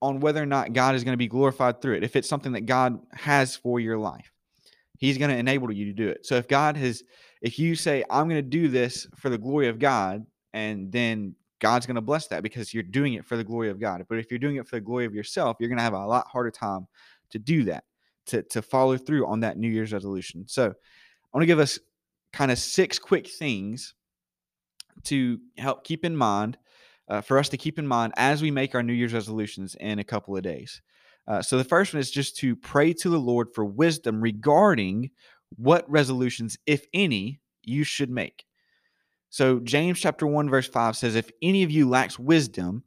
on 0.00 0.20
whether 0.20 0.40
or 0.40 0.46
not 0.46 0.72
God 0.72 0.94
is 0.94 1.02
going 1.04 1.14
to 1.14 1.18
be 1.18 1.26
glorified 1.26 1.82
through 1.82 1.96
it. 1.96 2.04
If 2.04 2.14
it's 2.14 2.28
something 2.28 2.52
that 2.52 2.66
God 2.66 3.00
has 3.12 3.56
for 3.56 3.80
your 3.80 3.98
life, 3.98 4.30
He's 4.98 5.18
going 5.18 5.30
to 5.30 5.36
enable 5.36 5.72
you 5.72 5.86
to 5.86 5.92
do 5.92 6.08
it. 6.08 6.24
So 6.24 6.36
if 6.36 6.46
God 6.46 6.76
has, 6.76 7.02
if 7.40 7.58
you 7.58 7.74
say, 7.74 8.04
I'm 8.10 8.28
going 8.28 8.42
to 8.42 8.48
do 8.48 8.68
this 8.68 9.06
for 9.16 9.30
the 9.30 9.38
glory 9.38 9.68
of 9.68 9.78
God, 9.78 10.24
and 10.52 10.90
then 10.92 11.34
God's 11.60 11.86
going 11.86 11.96
to 11.96 12.00
bless 12.00 12.26
that 12.28 12.42
because 12.42 12.72
you're 12.72 12.82
doing 12.82 13.14
it 13.14 13.24
for 13.24 13.36
the 13.36 13.44
glory 13.44 13.70
of 13.70 13.80
God. 13.80 14.04
But 14.08 14.18
if 14.18 14.30
you're 14.30 14.38
doing 14.38 14.56
it 14.56 14.66
for 14.66 14.76
the 14.76 14.80
glory 14.80 15.04
of 15.04 15.14
yourself, 15.14 15.56
you're 15.60 15.68
going 15.68 15.78
to 15.78 15.84
have 15.84 15.92
a 15.92 16.06
lot 16.06 16.26
harder 16.26 16.50
time 16.50 16.86
to 17.30 17.38
do 17.38 17.64
that, 17.64 17.84
to, 18.26 18.42
to 18.44 18.62
follow 18.62 18.96
through 18.96 19.26
on 19.26 19.40
that 19.40 19.58
New 19.58 19.68
Year's 19.68 19.92
resolution. 19.92 20.44
So 20.48 20.66
I 20.66 21.36
want 21.36 21.42
to 21.42 21.46
give 21.46 21.60
us 21.60 21.78
kind 22.32 22.50
of 22.50 22.58
six 22.58 22.98
quick 22.98 23.28
things 23.28 23.94
to 25.04 25.38
help 25.58 25.84
keep 25.84 26.04
in 26.04 26.16
mind, 26.16 26.58
uh, 27.08 27.20
for 27.20 27.38
us 27.38 27.48
to 27.50 27.56
keep 27.56 27.78
in 27.78 27.86
mind 27.86 28.12
as 28.16 28.42
we 28.42 28.50
make 28.50 28.74
our 28.74 28.82
New 28.82 28.92
Year's 28.92 29.14
resolutions 29.14 29.76
in 29.80 29.98
a 29.98 30.04
couple 30.04 30.36
of 30.36 30.42
days. 30.42 30.82
Uh, 31.26 31.42
so 31.42 31.56
the 31.56 31.64
first 31.64 31.92
one 31.92 32.00
is 32.00 32.10
just 32.10 32.36
to 32.36 32.56
pray 32.56 32.92
to 32.92 33.08
the 33.08 33.18
Lord 33.18 33.48
for 33.54 33.64
wisdom 33.64 34.20
regarding 34.20 35.10
what 35.56 35.90
resolutions, 35.90 36.56
if 36.66 36.86
any, 36.94 37.40
you 37.62 37.84
should 37.84 38.10
make. 38.10 38.44
So 39.28 39.60
James 39.60 40.00
chapter 40.00 40.26
1 40.26 40.50
verse 40.50 40.66
5 40.66 40.96
says 40.96 41.14
if 41.14 41.30
any 41.40 41.62
of 41.62 41.70
you 41.70 41.88
lacks 41.88 42.18
wisdom 42.18 42.82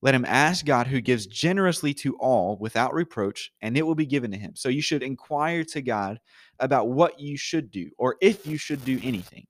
let 0.00 0.14
him 0.14 0.24
ask 0.26 0.64
God 0.64 0.86
who 0.86 1.00
gives 1.00 1.26
generously 1.26 1.92
to 1.94 2.16
all 2.18 2.56
without 2.60 2.94
reproach 2.94 3.50
and 3.60 3.76
it 3.76 3.84
will 3.84 3.96
be 3.96 4.06
given 4.06 4.30
to 4.30 4.38
him. 4.38 4.52
So 4.54 4.68
you 4.68 4.80
should 4.80 5.02
inquire 5.02 5.64
to 5.64 5.82
God 5.82 6.20
about 6.60 6.88
what 6.88 7.18
you 7.18 7.36
should 7.36 7.70
do 7.70 7.90
or 7.98 8.16
if 8.20 8.46
you 8.46 8.56
should 8.56 8.84
do 8.84 9.00
anything. 9.02 9.46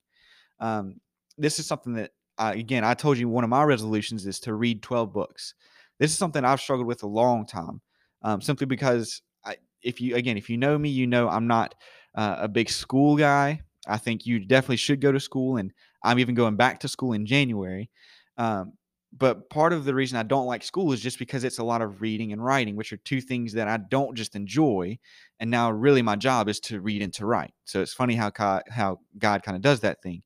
Um, 0.59 1.01
this 1.37 1.59
is 1.59 1.67
something 1.67 1.95
that 1.95 2.13
I, 2.39 2.55
again 2.55 2.83
I 2.83 2.95
told 2.95 3.19
you 3.19 3.29
one 3.29 3.45
of 3.45 3.51
my 3.51 3.63
resolutions 3.63 4.27
is 4.27 4.41
to 4.41 4.55
read 4.55 4.83
12 4.83 5.13
books. 5.13 5.55
This 5.99 6.13
is 6.13 6.17
something 6.17 6.45
I've 6.45 6.61
struggled 6.61 6.87
with 6.87 7.03
a 7.03 7.09
long 7.09 7.45
time 7.45 7.81
um, 8.23 8.41
simply 8.41 8.67
because 8.67 9.21
I, 9.45 9.57
if 9.83 10.01
you 10.01 10.17
again 10.17 10.39
if 10.39 10.49
you 10.49 10.57
know 10.57 10.79
me 10.79 10.89
you 10.89 11.07
know 11.07 11.29
I'm 11.29 11.47
not 11.47 11.75
uh, 12.15 12.37
a 12.41 12.49
big 12.49 12.71
school 12.71 13.17
guy. 13.17 13.63
I 13.87 13.97
think 13.99 14.27
you 14.27 14.41
definitely 14.41 14.77
should 14.77 15.01
go 15.01 15.13
to 15.13 15.21
school, 15.21 15.57
and 15.57 15.73
I'm 16.03 16.19
even 16.19 16.35
going 16.35 16.57
back 16.57 16.81
to 16.81 16.89
school 16.89 17.13
in 17.13 17.27
January. 17.27 17.91
Um, 18.37 18.75
but 19.17 19.49
part 19.49 19.73
of 19.73 19.85
the 19.85 19.95
reason 19.95 20.19
I 20.19 20.23
don't 20.23 20.47
like 20.47 20.63
school 20.63 20.93
is 20.93 21.01
just 21.01 21.19
because 21.19 21.43
it's 21.43 21.59
a 21.59 21.65
lot 21.65 21.81
of 21.81 22.03
reading 22.03 22.33
and 22.33 22.45
writing, 22.45 22.77
which 22.77 22.93
are 22.93 22.99
two 22.99 23.21
things 23.21 23.55
that 23.55 23.67
I 23.67 23.79
don't 23.79 24.15
just 24.15 24.37
enjoy. 24.37 24.99
And 25.41 25.51
now, 25.51 25.71
really, 25.71 26.03
my 26.03 26.17
job 26.17 26.49
is 26.49 26.61
to 26.61 26.81
read 26.81 27.01
and 27.03 27.13
to 27.15 27.25
write. 27.25 27.55
So 27.65 27.81
it's 27.81 27.95
funny 27.95 28.15
how 28.15 28.31
God, 28.31 28.65
how 28.69 29.01
God 29.19 29.43
kind 29.43 29.57
of 29.57 29.63
does 29.63 29.81
that 29.81 30.03
thing. 30.03 30.23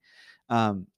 Um, 0.48 0.88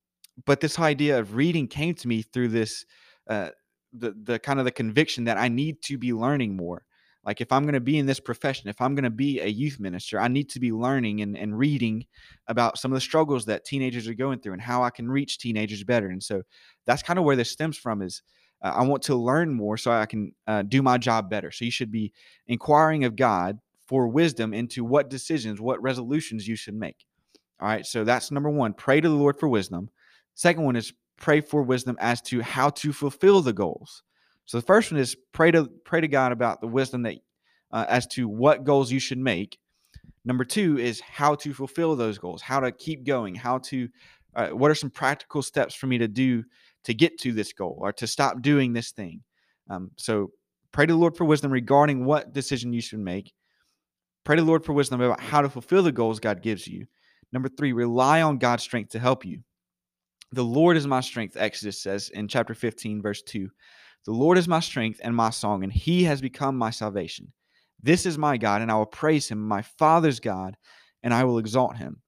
but 0.47 0.61
this 0.61 0.79
idea 0.79 1.19
of 1.19 1.37
reading 1.37 1.69
came 1.69 1.95
to 1.95 2.09
me 2.09 2.23
through 2.23 2.49
this, 2.49 2.87
uh, 3.29 3.51
the 3.93 4.15
the 4.21 4.39
kind 4.39 4.59
of 4.59 4.65
the 4.65 4.73
conviction 4.73 5.25
that 5.25 5.39
I 5.39 5.49
need 5.49 5.83
to 5.83 5.99
be 5.99 6.13
learning 6.13 6.57
more. 6.57 6.85
Like 7.27 7.41
if 7.41 7.51
I'm 7.53 7.63
going 7.63 7.75
to 7.75 7.81
be 7.81 7.99
in 7.99 8.07
this 8.07 8.21
profession, 8.21 8.69
if 8.69 8.81
I'm 8.81 8.95
going 8.95 9.05
to 9.05 9.11
be 9.11 9.41
a 9.41 9.47
youth 9.47 9.81
minister, 9.81 10.21
I 10.21 10.29
need 10.29 10.49
to 10.51 10.61
be 10.61 10.73
learning 10.73 11.23
and, 11.23 11.37
and 11.37 11.59
reading 11.59 12.07
about 12.49 12.79
some 12.79 12.93
of 12.93 12.97
the 12.97 13.01
struggles 13.01 13.47
that 13.47 13.65
teenagers 13.65 14.07
are 14.09 14.15
going 14.15 14.41
through 14.41 14.53
and 14.53 14.63
how 14.63 14.83
I 14.83 14.91
can 14.91 15.11
reach 15.11 15.39
teenagers 15.39 15.85
better. 15.85 16.09
And 16.09 16.23
so 16.23 16.43
that's 16.87 17.03
kind 17.03 17.19
of 17.19 17.25
where 17.25 17.37
this 17.37 17.51
stems 17.51 17.79
from 17.79 18.03
is 18.03 18.23
uh, 18.63 18.73
I 18.75 18.83
want 18.83 19.03
to 19.05 19.15
learn 19.15 19.53
more 19.53 19.77
so 19.77 19.93
I 19.93 20.07
can 20.07 20.33
uh, 20.47 20.63
do 20.63 20.83
my 20.83 20.99
job 20.99 21.31
better. 21.31 21.51
So 21.51 21.65
you 21.65 21.71
should 21.71 21.91
be 21.91 22.13
inquiring 22.47 23.05
of 23.05 23.17
God 23.17 23.59
for 23.87 24.09
wisdom 24.09 24.55
into 24.55 24.85
what 24.85 25.11
decisions, 25.11 25.61
what 25.61 25.83
resolutions 25.83 26.49
you 26.49 26.57
should 26.57 26.75
make. 26.75 27.07
All 27.61 27.69
right. 27.69 27.87
So 27.87 28.05
that's 28.05 28.31
number 28.31 28.51
one. 28.51 28.73
Pray 28.75 29.01
to 29.01 29.09
the 29.09 29.15
Lord 29.15 29.39
for 29.39 29.49
wisdom. 29.49 29.91
Second 30.35 30.65
one 30.65 30.77
is 30.77 30.93
pray 31.17 31.41
for 31.41 31.63
wisdom 31.63 31.97
as 32.01 32.21
to 32.23 32.41
how 32.41 32.71
to 32.71 32.93
fulfill 32.93 33.41
the 33.41 33.53
goals. 33.53 34.03
So 34.47 34.59
the 34.59 34.67
first 34.67 34.93
one 34.93 35.01
is 35.01 35.17
pray 35.33 35.51
to 35.51 35.71
pray 35.85 36.01
to 36.01 36.09
God 36.09 36.33
about 36.33 36.61
the 36.61 36.67
wisdom 36.67 37.03
that 37.03 37.17
uh, 37.73 37.87
as 37.89 38.07
to 38.09 38.29
what 38.29 38.65
goals 38.65 38.93
you 38.93 39.01
should 39.01 39.19
make. 39.19 39.59
Number 40.25 40.45
two 40.45 40.79
is 40.79 41.01
how 41.01 41.35
to 41.37 41.53
fulfill 41.53 41.97
those 41.97 42.19
goals, 42.19 42.41
how 42.43 42.61
to 42.61 42.73
keep 42.73 43.05
going, 43.05 43.35
how 43.35 43.59
to 43.59 43.89
uh, 44.35 44.49
what 44.49 44.71
are 44.71 44.75
some 44.75 44.91
practical 44.91 45.43
steps 45.43 45.75
for 45.75 45.87
me 45.87 45.99
to 45.99 46.09
do 46.09 46.45
to 46.85 46.95
get 46.95 47.19
to 47.19 47.33
this 47.33 47.53
goal 47.53 47.79
or 47.81 47.93
to 47.93 48.07
stop 48.07 48.43
doing 48.43 48.73
this 48.73 48.91
thing. 48.91 49.23
Um, 49.71 49.91
so 49.97 50.31
pray 50.73 50.87
to 50.87 50.93
the 50.93 50.99
Lord 50.99 51.17
for 51.17 51.25
wisdom 51.25 51.51
regarding 51.51 52.05
what 52.05 52.33
decision 52.33 52.73
you 52.73 52.81
should 52.81 52.99
make. 52.99 53.33
Pray 54.25 54.37
to 54.37 54.43
the 54.43 54.49
Lord 54.49 54.65
for 54.65 54.73
wisdom 54.73 55.01
about 55.01 55.21
how 55.21 55.41
to 55.41 55.49
fulfill 55.49 55.83
the 55.83 55.93
goals 55.93 56.21
God 56.21 56.43
gives 56.43 56.67
you. 56.67 56.87
Number 57.33 57.49
three, 57.49 57.73
rely 57.73 58.23
on 58.23 58.39
God's 58.39 58.63
strength 58.63 58.91
to 58.91 58.99
help 58.99 59.25
you. 59.25 59.41
The 60.33 60.45
Lord 60.45 60.77
is 60.77 60.87
my 60.87 61.01
strength, 61.01 61.37
Exodus 61.37 61.81
says 61.81 62.11
in 62.11 62.29
chapter 62.29 62.55
15, 62.55 63.03
verse 63.03 63.23
2. 63.23 63.49
The 64.07 64.13
Lord 64.13 64.37
is 64.37 64.49
my 64.49 64.61
strength 64.61 65.01
and 65.03 65.17
my 65.17 65.31
song, 65.31 65.65
and 65.65 65.73
he 65.73 66.05
has 66.05 66.21
become 66.21 66.59
my 66.59 66.71
salvation. 66.71 67.33
This 67.83 68.07
is 68.07 68.19
my 68.19 68.37
God, 68.37 68.63
and 68.63 68.71
I 68.71 68.75
will 68.75 68.87
praise 68.87 69.29
him, 69.29 69.39
my 69.39 69.63
Father's 69.63 70.21
God, 70.21 70.57
and 71.03 71.13
I 71.13 71.25
will 71.25 71.39
exalt 71.39 71.77
him. 71.77 72.03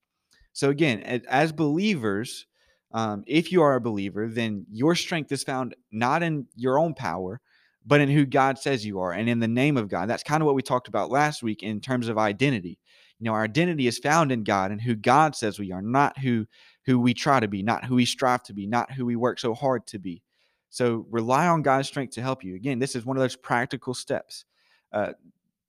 So, 0.53 0.71
again, 0.71 1.01
as 1.01 1.53
believers, 1.53 2.47
um, 2.93 3.25
if 3.27 3.53
you 3.53 3.63
are 3.63 3.75
a 3.75 3.81
believer, 3.81 4.29
then 4.29 4.67
your 4.71 4.95
strength 4.95 5.33
is 5.33 5.43
found 5.43 5.75
not 5.93 6.23
in 6.23 6.47
your 6.55 6.79
own 6.79 6.95
power, 6.95 7.41
but 7.85 8.01
in 8.01 8.09
who 8.09 8.25
God 8.27 8.59
says 8.59 8.85
you 8.85 9.01
are 9.01 9.13
and 9.13 9.29
in 9.29 9.39
the 9.39 9.49
name 9.49 9.77
of 9.77 9.89
God. 9.89 10.09
That's 10.09 10.23
kind 10.23 10.43
of 10.43 10.47
what 10.47 10.55
we 10.55 10.63
talked 10.63 10.89
about 10.89 11.11
last 11.11 11.43
week 11.43 11.63
in 11.63 11.81
terms 11.81 12.09
of 12.09 12.19
identity. 12.19 12.79
You 13.19 13.25
know, 13.25 13.33
our 13.33 13.45
identity 13.45 13.87
is 13.87 13.99
found 13.99 14.33
in 14.33 14.45
God 14.45 14.71
and 14.71 14.81
who 14.81 14.95
God 14.95 15.37
says 15.37 15.59
we 15.59 15.73
are, 15.73 15.83
not 15.83 16.19
who 16.19 16.47
who 16.85 17.01
we 17.01 17.15
try 17.15 17.41
to 17.41 17.49
be, 17.49 17.63
not 17.63 17.85
who 17.85 17.97
we 17.97 18.05
strive 18.05 18.43
to 18.45 18.55
be, 18.55 18.67
not 18.67 18.93
who 18.93 19.05
we 19.05 19.17
work 19.17 19.39
so 19.39 19.55
hard 19.55 19.87
to 19.89 19.99
be. 19.99 20.23
So 20.71 21.07
rely 21.11 21.49
on 21.49 21.63
God's 21.63 21.89
strength 21.89 22.15
to 22.15 22.23
help 22.23 22.45
you. 22.45 22.55
Again, 22.55 22.79
this 22.79 22.97
is 22.97 23.05
one 23.05 23.17
of 23.17 23.23
those 23.23 23.37
practical 23.37 23.95
steps. 23.95 24.45
Uh, 24.93 25.13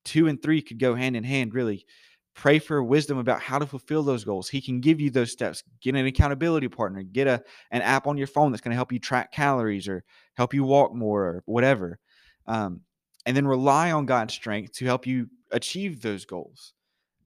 two 0.03 0.27
and 0.27 0.41
three 0.41 0.61
could 0.61 0.79
go 0.79 0.95
hand 0.95 1.15
in 1.15 1.23
hand, 1.23 1.53
really. 1.53 1.85
Pray 2.33 2.59
for 2.59 2.83
wisdom 2.83 3.17
about 3.17 3.41
how 3.41 3.57
to 3.57 3.65
fulfill 3.65 4.03
those 4.03 4.23
goals. 4.23 4.47
He 4.47 4.61
can 4.61 4.79
give 4.79 5.01
you 5.01 5.09
those 5.09 5.31
steps. 5.31 5.63
Get 5.81 5.95
an 5.95 6.05
accountability 6.05 6.67
partner. 6.67 7.01
Get 7.01 7.25
a 7.25 7.43
an 7.71 7.81
app 7.81 8.05
on 8.05 8.17
your 8.17 8.27
phone 8.27 8.51
that's 8.51 8.61
going 8.61 8.71
to 8.71 8.75
help 8.75 8.91
you 8.91 8.99
track 8.99 9.31
calories 9.31 9.87
or 9.87 10.03
help 10.35 10.53
you 10.53 10.63
walk 10.63 10.93
more 10.93 11.23
or 11.23 11.43
whatever. 11.45 11.99
Um, 12.45 12.81
and 13.25 13.35
then 13.35 13.47
rely 13.47 13.91
on 13.91 14.05
God's 14.05 14.35
strength 14.35 14.73
to 14.73 14.85
help 14.85 15.07
you 15.07 15.29
achieve 15.51 16.01
those 16.01 16.25
goals. 16.25 16.73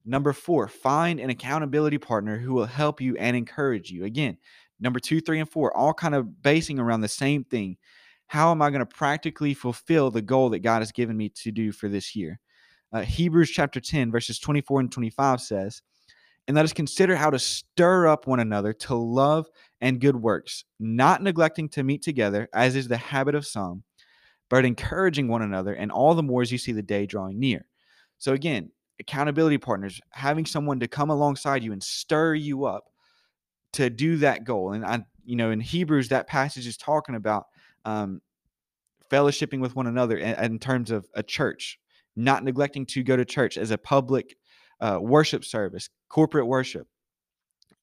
Number 0.04 0.32
four, 0.32 0.66
find 0.66 1.20
an 1.20 1.30
accountability 1.30 1.98
partner 1.98 2.38
who 2.38 2.54
will 2.54 2.66
help 2.66 3.00
you 3.00 3.16
and 3.18 3.36
encourage 3.36 3.90
you. 3.90 4.04
Again, 4.04 4.36
number 4.82 5.00
two, 5.00 5.20
three, 5.20 5.40
and 5.40 5.48
four, 5.48 5.74
all 5.74 5.94
kind 5.94 6.14
of 6.14 6.42
basing 6.42 6.78
around 6.78 7.00
the 7.00 7.08
same 7.08 7.44
thing. 7.44 7.76
How 8.26 8.50
am 8.50 8.60
I 8.60 8.70
going 8.70 8.80
to 8.80 8.86
practically 8.86 9.54
fulfill 9.54 10.10
the 10.10 10.22
goal 10.22 10.50
that 10.50 10.60
God 10.60 10.80
has 10.80 10.92
given 10.92 11.16
me 11.16 11.28
to 11.30 11.52
do 11.52 11.70
for 11.72 11.88
this 11.88 12.16
year? 12.16 12.40
Uh, 12.92 13.02
Hebrews 13.02 13.50
chapter 13.50 13.80
10, 13.80 14.10
verses 14.10 14.38
24 14.38 14.80
and 14.80 14.92
25 14.92 15.40
says, 15.40 15.82
And 16.46 16.54
let 16.54 16.64
us 16.64 16.72
consider 16.72 17.16
how 17.16 17.30
to 17.30 17.38
stir 17.38 18.08
up 18.08 18.26
one 18.26 18.40
another 18.40 18.72
to 18.74 18.94
love 18.94 19.48
and 19.80 20.00
good 20.00 20.16
works, 20.16 20.64
not 20.80 21.22
neglecting 21.22 21.68
to 21.70 21.82
meet 21.82 22.02
together, 22.02 22.48
as 22.52 22.76
is 22.76 22.88
the 22.88 22.96
habit 22.96 23.34
of 23.34 23.46
some, 23.46 23.82
but 24.50 24.64
encouraging 24.64 25.28
one 25.28 25.42
another, 25.42 25.74
and 25.74 25.90
all 25.90 26.14
the 26.14 26.22
more 26.22 26.42
as 26.42 26.52
you 26.52 26.58
see 26.58 26.72
the 26.72 26.82
day 26.82 27.06
drawing 27.06 27.38
near. 27.38 27.64
So, 28.18 28.32
again, 28.32 28.70
accountability 29.00 29.58
partners, 29.58 30.00
having 30.10 30.46
someone 30.46 30.80
to 30.80 30.88
come 30.88 31.10
alongside 31.10 31.62
you 31.62 31.72
and 31.72 31.82
stir 31.82 32.34
you 32.34 32.64
up 32.64 32.91
to 33.72 33.90
do 33.90 34.18
that 34.18 34.44
goal. 34.44 34.72
And 34.72 34.84
I, 34.84 35.04
you 35.24 35.36
know, 35.36 35.50
in 35.50 35.60
Hebrews, 35.60 36.08
that 36.08 36.26
passage 36.26 36.66
is 36.66 36.76
talking 36.76 37.14
about 37.14 37.46
um, 37.84 38.20
fellowshipping 39.10 39.60
with 39.60 39.76
one 39.76 39.86
another 39.86 40.16
in, 40.16 40.44
in, 40.44 40.58
terms 40.58 40.90
of 40.90 41.06
a 41.14 41.22
church, 41.22 41.78
not 42.16 42.44
neglecting 42.44 42.86
to 42.86 43.02
go 43.02 43.16
to 43.16 43.24
church 43.24 43.56
as 43.56 43.70
a 43.70 43.78
public 43.78 44.36
uh, 44.80 44.98
worship 45.00 45.44
service, 45.44 45.88
corporate 46.08 46.46
worship. 46.46 46.86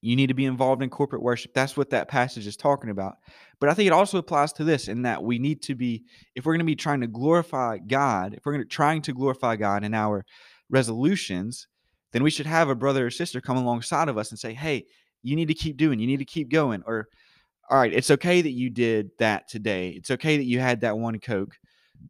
You 0.02 0.16
need 0.16 0.28
to 0.28 0.34
be 0.34 0.46
involved 0.46 0.82
in 0.82 0.90
corporate 0.90 1.22
worship. 1.22 1.54
That's 1.54 1.76
what 1.76 1.90
that 1.90 2.08
passage 2.08 2.48
is 2.48 2.56
talking 2.56 2.90
about. 2.90 3.16
But 3.60 3.70
I 3.70 3.74
think 3.74 3.88
it 3.88 3.94
also 3.94 4.18
applies 4.18 4.54
to 4.54 4.64
this 4.64 4.88
in 4.88 5.02
that 5.02 5.24
we 5.24 5.40
need 5.40 5.62
to 5.64 5.76
be, 5.76 6.04
if 6.36 6.46
we're 6.46 6.54
going 6.54 6.60
to 6.60 6.66
be 6.66 6.76
trying 6.76 7.02
to 7.02 7.08
glorify 7.08 7.80
God, 7.80 8.34
if 8.34 8.46
we're 8.46 8.54
going 8.54 8.64
to 8.64 8.70
trying 8.70 9.02
to 9.04 9.14
glorify 9.14 9.58
God 9.58 9.84
in 9.84 9.94
our 9.94 10.26
resolutions, 10.70 11.68
then 12.14 12.24
we 12.24 12.30
should 12.30 12.46
have 12.46 12.70
a 12.70 12.76
brother 12.76 13.08
or 13.08 13.10
sister 13.10 13.42
come 13.42 13.58
alongside 13.58 14.08
of 14.08 14.18
us 14.18 14.32
and 14.32 14.40
say, 14.40 14.54
"Hey, 14.54 14.86
you 15.24 15.36
need 15.36 15.48
to 15.48 15.54
keep 15.54 15.78
doing. 15.78 16.00
You 16.00 16.08
need 16.08 16.20
to 16.20 16.26
keep 16.26 16.50
going." 16.50 16.84
Or, 16.86 17.08
"All 17.70 17.78
right, 17.78 17.94
it's 17.94 18.12
okay 18.12 18.42
that 18.42 18.52
you 18.52 18.70
did 18.70 19.12
that 19.20 19.48
today. 19.48 19.90
It's 19.90 20.12
okay 20.12 20.38
that 20.38 20.46
you 20.46 20.60
had 20.60 20.82
that 20.82 20.98
one 20.98 21.20
Coke 21.20 21.58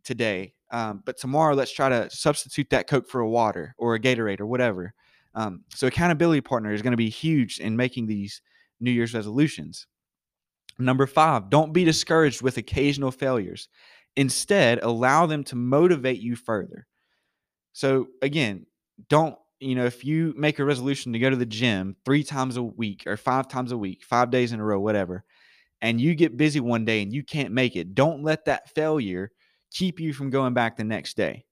today. 0.03 0.53
Um, 0.71 1.01
but 1.05 1.17
tomorrow, 1.17 1.55
let's 1.55 1.71
try 1.71 1.89
to 1.89 2.09
substitute 2.09 2.69
that 2.69 2.87
Coke 2.87 3.07
for 3.07 3.21
a 3.21 3.29
water 3.29 3.73
or 3.77 3.95
a 3.95 3.99
Gatorade 3.99 4.39
or 4.39 4.45
whatever." 4.45 4.93
Um, 5.35 5.63
so 5.69 5.87
accountability 5.87 6.41
partner 6.41 6.73
is 6.73 6.81
going 6.81 6.91
to 6.91 6.97
be 6.97 7.09
huge 7.09 7.59
in 7.59 7.75
making 7.75 8.07
these 8.07 8.41
New 8.79 8.91
Year's 8.91 9.13
resolutions. 9.13 9.87
Number 10.79 11.05
five, 11.05 11.49
don't 11.49 11.73
be 11.73 11.83
discouraged 11.83 12.41
with 12.41 12.57
occasional 12.57 13.11
failures. 13.11 13.67
Instead, 14.15 14.79
allow 14.81 15.25
them 15.25 15.43
to 15.45 15.55
motivate 15.55 16.19
you 16.19 16.35
further. 16.35 16.87
So 17.73 18.07
again, 18.21 18.65
don't 19.07 19.37
you 19.59 19.75
know 19.75 19.85
if 19.85 20.03
you 20.05 20.33
make 20.37 20.59
a 20.59 20.65
resolution 20.65 21.13
to 21.13 21.19
go 21.19 21.29
to 21.29 21.35
the 21.35 21.45
gym 21.45 21.95
three 22.05 22.23
times 22.23 22.57
a 22.57 22.63
week 22.63 23.03
or 23.07 23.17
five 23.17 23.47
times 23.47 23.71
a 23.71 23.77
week, 23.77 24.03
five 24.03 24.31
days 24.31 24.51
in 24.51 24.59
a 24.59 24.65
row, 24.65 24.79
whatever, 24.79 25.23
and 25.81 26.01
you 26.01 26.15
get 26.15 26.37
busy 26.37 26.59
one 26.59 26.85
day 26.85 27.01
and 27.01 27.13
you 27.13 27.23
can't 27.23 27.53
make 27.53 27.75
it, 27.75 27.95
don't 27.95 28.23
let 28.23 28.45
that 28.45 28.69
failure 28.75 29.31
keep 29.71 29.99
you 29.99 30.13
from 30.13 30.29
going 30.29 30.53
back 30.53 30.77
the 30.77 30.83
next 30.83 31.17
day. 31.17 31.45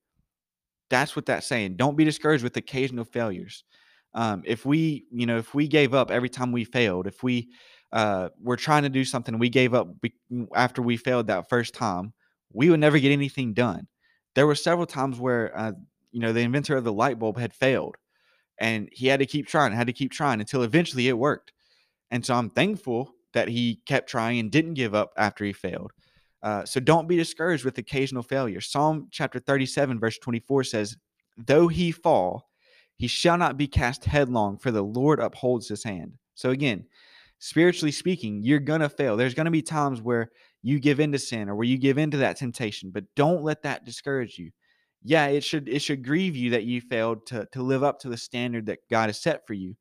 That's 0.89 1.15
what 1.15 1.25
that's 1.25 1.47
saying. 1.47 1.75
Don't 1.75 1.97
be 1.97 2.05
discouraged 2.05 2.43
with 2.43 2.55
occasional 2.57 3.03
failures. 3.03 3.63
Um, 4.13 4.43
if 4.45 4.65
we, 4.65 5.05
you 5.11 5.25
know, 5.25 5.37
if 5.37 5.53
we 5.53 5.67
gave 5.67 5.93
up 5.93 6.11
every 6.11 6.29
time 6.29 6.51
we 6.51 6.63
failed, 6.63 7.07
if 7.07 7.23
we 7.23 7.49
uh, 7.91 8.29
were 8.41 8.55
trying 8.55 8.83
to 8.83 8.89
do 8.89 9.03
something, 9.03 9.37
we 9.37 9.49
gave 9.49 9.73
up 9.73 9.89
be- 10.01 10.15
after 10.55 10.81
we 10.81 10.97
failed 10.97 11.27
that 11.27 11.49
first 11.49 11.73
time, 11.73 12.13
we 12.53 12.69
would 12.69 12.79
never 12.79 12.99
get 12.99 13.11
anything 13.11 13.53
done. 13.53 13.87
There 14.33 14.47
were 14.47 14.55
several 14.55 14.85
times 14.87 15.19
where, 15.19 15.57
uh, 15.57 15.73
you 16.17 16.21
know, 16.21 16.33
the 16.33 16.41
inventor 16.41 16.75
of 16.75 16.83
the 16.83 16.91
light 16.91 17.19
bulb 17.19 17.37
had 17.37 17.53
failed, 17.53 17.95
and 18.59 18.89
he 18.91 19.05
had 19.05 19.19
to 19.19 19.27
keep 19.27 19.45
trying, 19.45 19.71
had 19.71 19.85
to 19.85 19.93
keep 19.93 20.11
trying 20.11 20.39
until 20.39 20.63
eventually 20.63 21.07
it 21.07 21.15
worked. 21.15 21.53
And 22.09 22.25
so 22.25 22.33
I'm 22.33 22.49
thankful 22.49 23.11
that 23.35 23.49
he 23.49 23.81
kept 23.85 24.09
trying 24.09 24.39
and 24.39 24.49
didn't 24.49 24.73
give 24.73 24.95
up 24.95 25.13
after 25.15 25.45
he 25.45 25.53
failed. 25.53 25.91
Uh, 26.41 26.65
so 26.65 26.79
don't 26.79 27.07
be 27.07 27.17
discouraged 27.17 27.63
with 27.63 27.77
occasional 27.77 28.23
failure. 28.23 28.59
Psalm 28.61 29.09
chapter 29.11 29.37
37, 29.37 29.99
verse 29.99 30.17
24 30.17 30.63
says, 30.63 30.97
Though 31.37 31.67
he 31.67 31.91
fall, 31.91 32.49
he 32.95 33.05
shall 33.05 33.37
not 33.37 33.55
be 33.55 33.67
cast 33.67 34.03
headlong, 34.03 34.57
for 34.57 34.71
the 34.71 34.81
Lord 34.81 35.19
upholds 35.19 35.67
his 35.67 35.83
hand. 35.83 36.13
So 36.33 36.49
again, 36.49 36.85
spiritually 37.37 37.91
speaking, 37.91 38.41
you're 38.41 38.57
going 38.57 38.81
to 38.81 38.89
fail. 38.89 39.17
There's 39.17 39.35
going 39.35 39.45
to 39.45 39.51
be 39.51 39.61
times 39.61 40.01
where 40.01 40.31
you 40.63 40.79
give 40.79 40.99
into 40.99 41.19
sin 41.19 41.47
or 41.47 41.55
where 41.55 41.67
you 41.67 41.77
give 41.77 41.99
into 41.99 42.17
that 42.17 42.37
temptation, 42.37 42.89
but 42.89 43.03
don't 43.15 43.43
let 43.43 43.61
that 43.61 43.85
discourage 43.85 44.39
you. 44.39 44.49
Yeah, 45.03 45.27
it 45.27 45.43
should 45.43 45.69
it 45.69 45.79
should 45.79 46.03
grieve 46.03 46.35
you 46.35 46.51
that 46.51 46.63
you 46.63 46.81
failed 46.81 47.25
to 47.27 47.47
to 47.53 47.61
live 47.61 47.83
up 47.83 47.99
to 47.99 48.09
the 48.09 48.17
standard 48.17 48.65
that 48.65 48.79
God 48.89 49.07
has 49.09 49.21
set 49.21 49.45
for 49.47 49.53
you. 49.53 49.75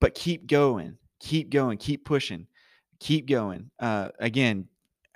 But 0.00 0.14
keep 0.14 0.46
going, 0.46 0.98
keep 1.20 1.50
going, 1.50 1.78
keep 1.78 2.04
pushing, 2.04 2.46
keep 3.00 3.26
going. 3.26 3.70
Uh, 3.78 4.08
again, 4.20 4.68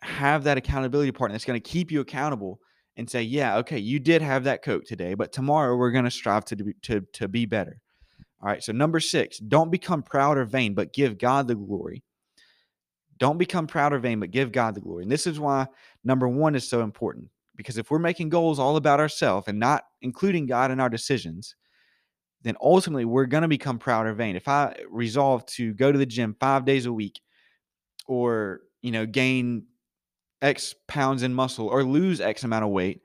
have 0.02 0.44
that 0.44 0.56
accountability 0.56 1.12
partner 1.12 1.34
that's 1.34 1.44
going 1.44 1.60
to 1.60 1.70
keep 1.70 1.90
you 1.90 2.00
accountable 2.00 2.60
and 2.96 3.08
say, 3.08 3.22
yeah, 3.22 3.56
okay, 3.58 3.78
you 3.78 3.98
did 3.98 4.22
have 4.22 4.44
that 4.44 4.62
Coke 4.62 4.84
today, 4.84 5.14
but 5.14 5.32
tomorrow 5.32 5.76
we're 5.76 5.90
going 5.90 6.04
to 6.04 6.10
strive 6.10 6.44
to, 6.46 6.74
to, 6.82 7.00
to 7.12 7.28
be 7.28 7.46
better. 7.46 7.80
All 8.42 8.48
right, 8.48 8.62
so 8.62 8.72
number 8.72 9.00
six, 9.00 9.38
don't 9.38 9.70
become 9.70 10.02
proud 10.02 10.38
or 10.38 10.44
vain, 10.44 10.74
but 10.74 10.92
give 10.92 11.18
God 11.18 11.46
the 11.46 11.54
glory. 11.54 12.02
Don't 13.18 13.38
become 13.38 13.66
proud 13.66 13.92
or 13.92 13.98
vain, 13.98 14.18
but 14.18 14.30
give 14.30 14.50
God 14.50 14.74
the 14.74 14.80
glory. 14.80 15.02
And 15.02 15.12
this 15.12 15.26
is 15.26 15.38
why 15.38 15.66
number 16.04 16.26
one 16.26 16.54
is 16.54 16.68
so 16.68 16.80
important. 16.82 17.28
Because 17.60 17.76
if 17.76 17.90
we're 17.90 17.98
making 17.98 18.30
goals 18.30 18.58
all 18.58 18.76
about 18.76 19.00
ourselves 19.00 19.46
and 19.46 19.58
not 19.58 19.84
including 20.00 20.46
God 20.46 20.70
in 20.70 20.80
our 20.80 20.88
decisions, 20.88 21.56
then 22.40 22.56
ultimately 22.58 23.04
we're 23.04 23.26
going 23.26 23.42
to 23.42 23.48
become 23.48 23.78
proud 23.78 24.06
or 24.06 24.14
vain. 24.14 24.34
If 24.34 24.48
I 24.48 24.74
resolve 24.90 25.44
to 25.46 25.74
go 25.74 25.92
to 25.92 25.98
the 25.98 26.06
gym 26.06 26.34
five 26.40 26.64
days 26.64 26.86
a 26.86 26.92
week 26.92 27.20
or, 28.06 28.60
you 28.80 28.92
know, 28.92 29.04
gain 29.04 29.66
X 30.40 30.74
pounds 30.88 31.22
in 31.22 31.34
muscle 31.34 31.68
or 31.68 31.84
lose 31.84 32.22
X 32.22 32.44
amount 32.44 32.64
of 32.64 32.70
weight. 32.70 33.02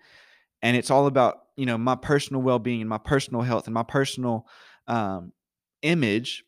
And 0.61 0.77
it's 0.77 0.89
all 0.89 1.05
about, 1.05 1.39
you 1.57 1.65
know, 1.65 1.77
my 1.77 1.95
personal 1.95 2.41
well 2.41 2.59
being 2.59 2.79
and 2.79 2.89
my 2.89 2.97
personal 2.97 3.41
health 3.41 3.67
and 3.67 3.73
my 3.73 3.83
personal 3.83 4.47
um, 4.87 5.33
image. 5.81 6.45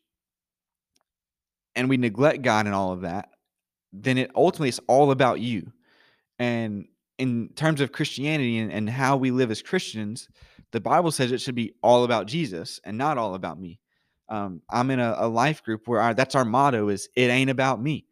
And 1.76 1.90
we 1.90 1.98
neglect 1.98 2.40
God 2.40 2.64
and 2.64 2.74
all 2.74 2.92
of 2.92 3.02
that. 3.02 3.28
Then 3.92 4.16
it 4.16 4.30
ultimately 4.34 4.70
it's 4.70 4.80
all 4.88 5.10
about 5.10 5.40
you. 5.40 5.72
And 6.38 6.86
in 7.18 7.50
terms 7.56 7.80
of 7.80 7.92
Christianity 7.92 8.58
and, 8.58 8.72
and 8.72 8.88
how 8.88 9.16
we 9.16 9.30
live 9.30 9.50
as 9.50 9.60
Christians, 9.62 10.28
the 10.72 10.80
Bible 10.80 11.10
says 11.10 11.32
it 11.32 11.40
should 11.40 11.54
be 11.54 11.74
all 11.82 12.04
about 12.04 12.26
Jesus 12.26 12.80
and 12.84 12.96
not 12.96 13.18
all 13.18 13.34
about 13.34 13.60
me. 13.60 13.80
Um, 14.28 14.62
I'm 14.70 14.90
in 14.90 15.00
a, 15.00 15.16
a 15.18 15.28
life 15.28 15.62
group 15.62 15.88
where 15.88 16.00
our, 16.00 16.14
that's 16.14 16.34
our 16.34 16.44
motto 16.44 16.88
is 16.88 17.08
it 17.16 17.30
ain't 17.30 17.50
about 17.50 17.82
me. 17.82 18.06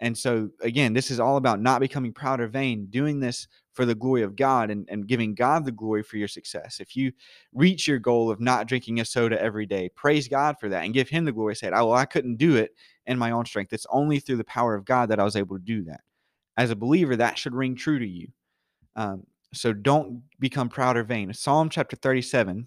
And 0.00 0.18
so, 0.18 0.50
again, 0.60 0.94
this 0.94 1.10
is 1.10 1.20
all 1.20 1.36
about 1.36 1.60
not 1.60 1.80
becoming 1.80 2.12
proud 2.12 2.40
or 2.40 2.48
vain, 2.48 2.86
doing 2.90 3.20
this 3.20 3.46
for 3.72 3.84
the 3.84 3.94
glory 3.94 4.22
of 4.22 4.36
God 4.36 4.70
and, 4.70 4.86
and 4.90 5.06
giving 5.06 5.34
God 5.34 5.64
the 5.64 5.72
glory 5.72 6.02
for 6.02 6.16
your 6.16 6.28
success. 6.28 6.80
If 6.80 6.96
you 6.96 7.12
reach 7.54 7.86
your 7.86 8.00
goal 8.00 8.30
of 8.30 8.40
not 8.40 8.66
drinking 8.66 9.00
a 9.00 9.04
soda 9.04 9.40
every 9.40 9.64
day, 9.64 9.88
praise 9.94 10.28
God 10.28 10.56
for 10.58 10.68
that 10.68 10.84
and 10.84 10.92
give 10.92 11.08
Him 11.08 11.24
the 11.24 11.32
glory. 11.32 11.54
Say, 11.54 11.68
oh, 11.68 11.86
well, 11.86 11.94
I 11.96 12.04
couldn't 12.04 12.36
do 12.36 12.56
it 12.56 12.74
in 13.06 13.16
my 13.16 13.30
own 13.30 13.46
strength. 13.46 13.72
It's 13.72 13.86
only 13.90 14.18
through 14.18 14.38
the 14.38 14.44
power 14.44 14.74
of 14.74 14.84
God 14.84 15.08
that 15.08 15.20
I 15.20 15.24
was 15.24 15.36
able 15.36 15.56
to 15.56 15.64
do 15.64 15.84
that. 15.84 16.00
As 16.56 16.70
a 16.70 16.76
believer, 16.76 17.16
that 17.16 17.38
should 17.38 17.54
ring 17.54 17.76
true 17.76 17.98
to 17.98 18.06
you. 18.06 18.28
Um, 18.96 19.24
so 19.52 19.72
don't 19.72 20.22
become 20.38 20.68
proud 20.68 20.96
or 20.96 21.04
vain. 21.04 21.32
Psalm 21.32 21.68
chapter 21.68 21.96
37, 21.96 22.66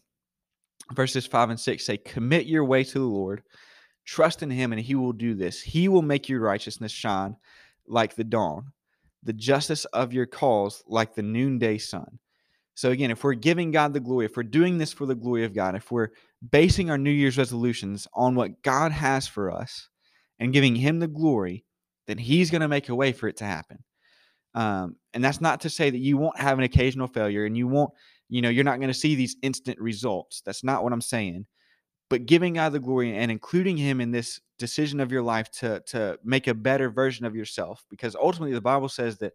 verses 0.94 1.26
5 1.26 1.52
and 1.52 1.60
6 1.60 1.86
say, 1.86 1.98
Commit 1.98 2.46
your 2.46 2.66
way 2.66 2.84
to 2.84 3.00
the 3.00 3.06
Lord 3.06 3.44
Trust 4.06 4.44
in 4.44 4.52
him 4.52 4.72
and 4.72 4.82
he 4.82 4.96
will 4.96 5.14
do 5.14 5.34
this. 5.34 5.62
He 5.62 5.88
will 5.88 6.04
make 6.04 6.30
your 6.30 6.40
righteousness 6.40 6.92
shine 6.92 7.36
like 7.88 8.16
the 8.16 8.24
dawn, 8.24 8.72
the 9.24 9.34
justice 9.34 9.86
of 9.86 10.14
your 10.14 10.28
cause 10.28 10.84
like 10.88 11.16
the 11.16 11.24
noonday 11.24 11.80
sun. 11.80 12.20
So, 12.76 12.92
again, 12.92 13.10
if 13.10 13.24
we're 13.24 13.34
giving 13.34 13.72
God 13.72 13.94
the 13.94 14.02
glory, 14.02 14.26
if 14.26 14.36
we're 14.36 14.44
doing 14.44 14.78
this 14.78 14.92
for 14.92 15.06
the 15.06 15.16
glory 15.16 15.46
of 15.46 15.56
God, 15.56 15.76
if 15.76 15.92
we're 15.92 16.10
basing 16.52 16.90
our 16.90 16.98
New 16.98 17.10
Year's 17.10 17.38
resolutions 17.38 18.06
on 18.14 18.36
what 18.36 18.62
God 18.64 18.92
has 18.92 19.28
for 19.28 19.50
us 19.50 19.90
and 20.40 20.52
giving 20.52 20.76
Him 20.76 21.00
the 21.00 21.08
glory, 21.08 21.64
then 22.06 22.18
He's 22.18 22.52
going 22.52 22.62
to 22.62 22.68
make 22.68 22.90
a 22.90 22.96
way 22.96 23.14
for 23.14 23.30
it 23.30 23.38
to 23.38 23.46
happen. 23.46 23.82
Um, 24.56 24.96
and 25.14 25.24
that's 25.24 25.42
not 25.42 25.62
to 25.62 25.70
say 25.70 25.90
that 25.90 26.00
you 26.00 26.18
won't 26.18 26.40
have 26.40 26.58
an 26.58 26.64
occasional 26.64 27.08
failure 27.08 27.46
and 27.46 27.56
you 27.56 27.68
won't, 27.68 27.92
you 28.30 28.42
know, 28.42 28.50
you're 28.50 28.64
not 28.64 28.80
going 28.80 28.88
to 28.88 28.94
see 28.94 29.14
these 29.14 29.36
instant 29.44 29.80
results. 29.80 30.42
That's 30.46 30.64
not 30.64 30.84
what 30.84 30.94
I'm 30.94 31.02
saying 31.02 31.46
but 32.10 32.26
giving 32.26 32.54
God 32.54 32.72
the 32.72 32.80
glory 32.80 33.16
and 33.16 33.32
including 33.32 33.78
Him 33.78 34.00
in 34.00 34.12
this 34.12 34.40
decision 34.58 35.00
of 35.00 35.12
your 35.12 35.24
life 35.24 35.50
to 35.52 35.82
to 35.88 36.18
make 36.24 36.48
a 36.48 36.54
better 36.54 36.90
version 36.90 37.26
of 37.26 37.36
yourself, 37.36 37.84
because 37.90 38.16
ultimately 38.16 38.54
the 38.54 38.62
Bible 38.62 38.90
says 38.90 39.18
that 39.20 39.34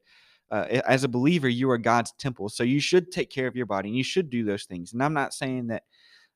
uh, 0.51 0.81
as 0.87 1.05
a 1.05 1.09
believer 1.09 1.49
you 1.49 1.71
are 1.71 1.79
God's 1.79 2.13
temple, 2.19 2.49
so 2.49 2.63
you 2.63 2.81
should 2.81 3.11
take 3.11 3.31
care 3.31 3.47
of 3.47 3.57
your 3.57 3.67
body 3.67 3.89
and 3.89 3.97
you 3.97 4.05
should 4.05 4.31
do 4.31 4.45
those 4.45 4.65
things. 4.65 4.93
And 4.93 5.03
I'm 5.03 5.15
not 5.15 5.35
saying 5.35 5.69
that 5.69 5.83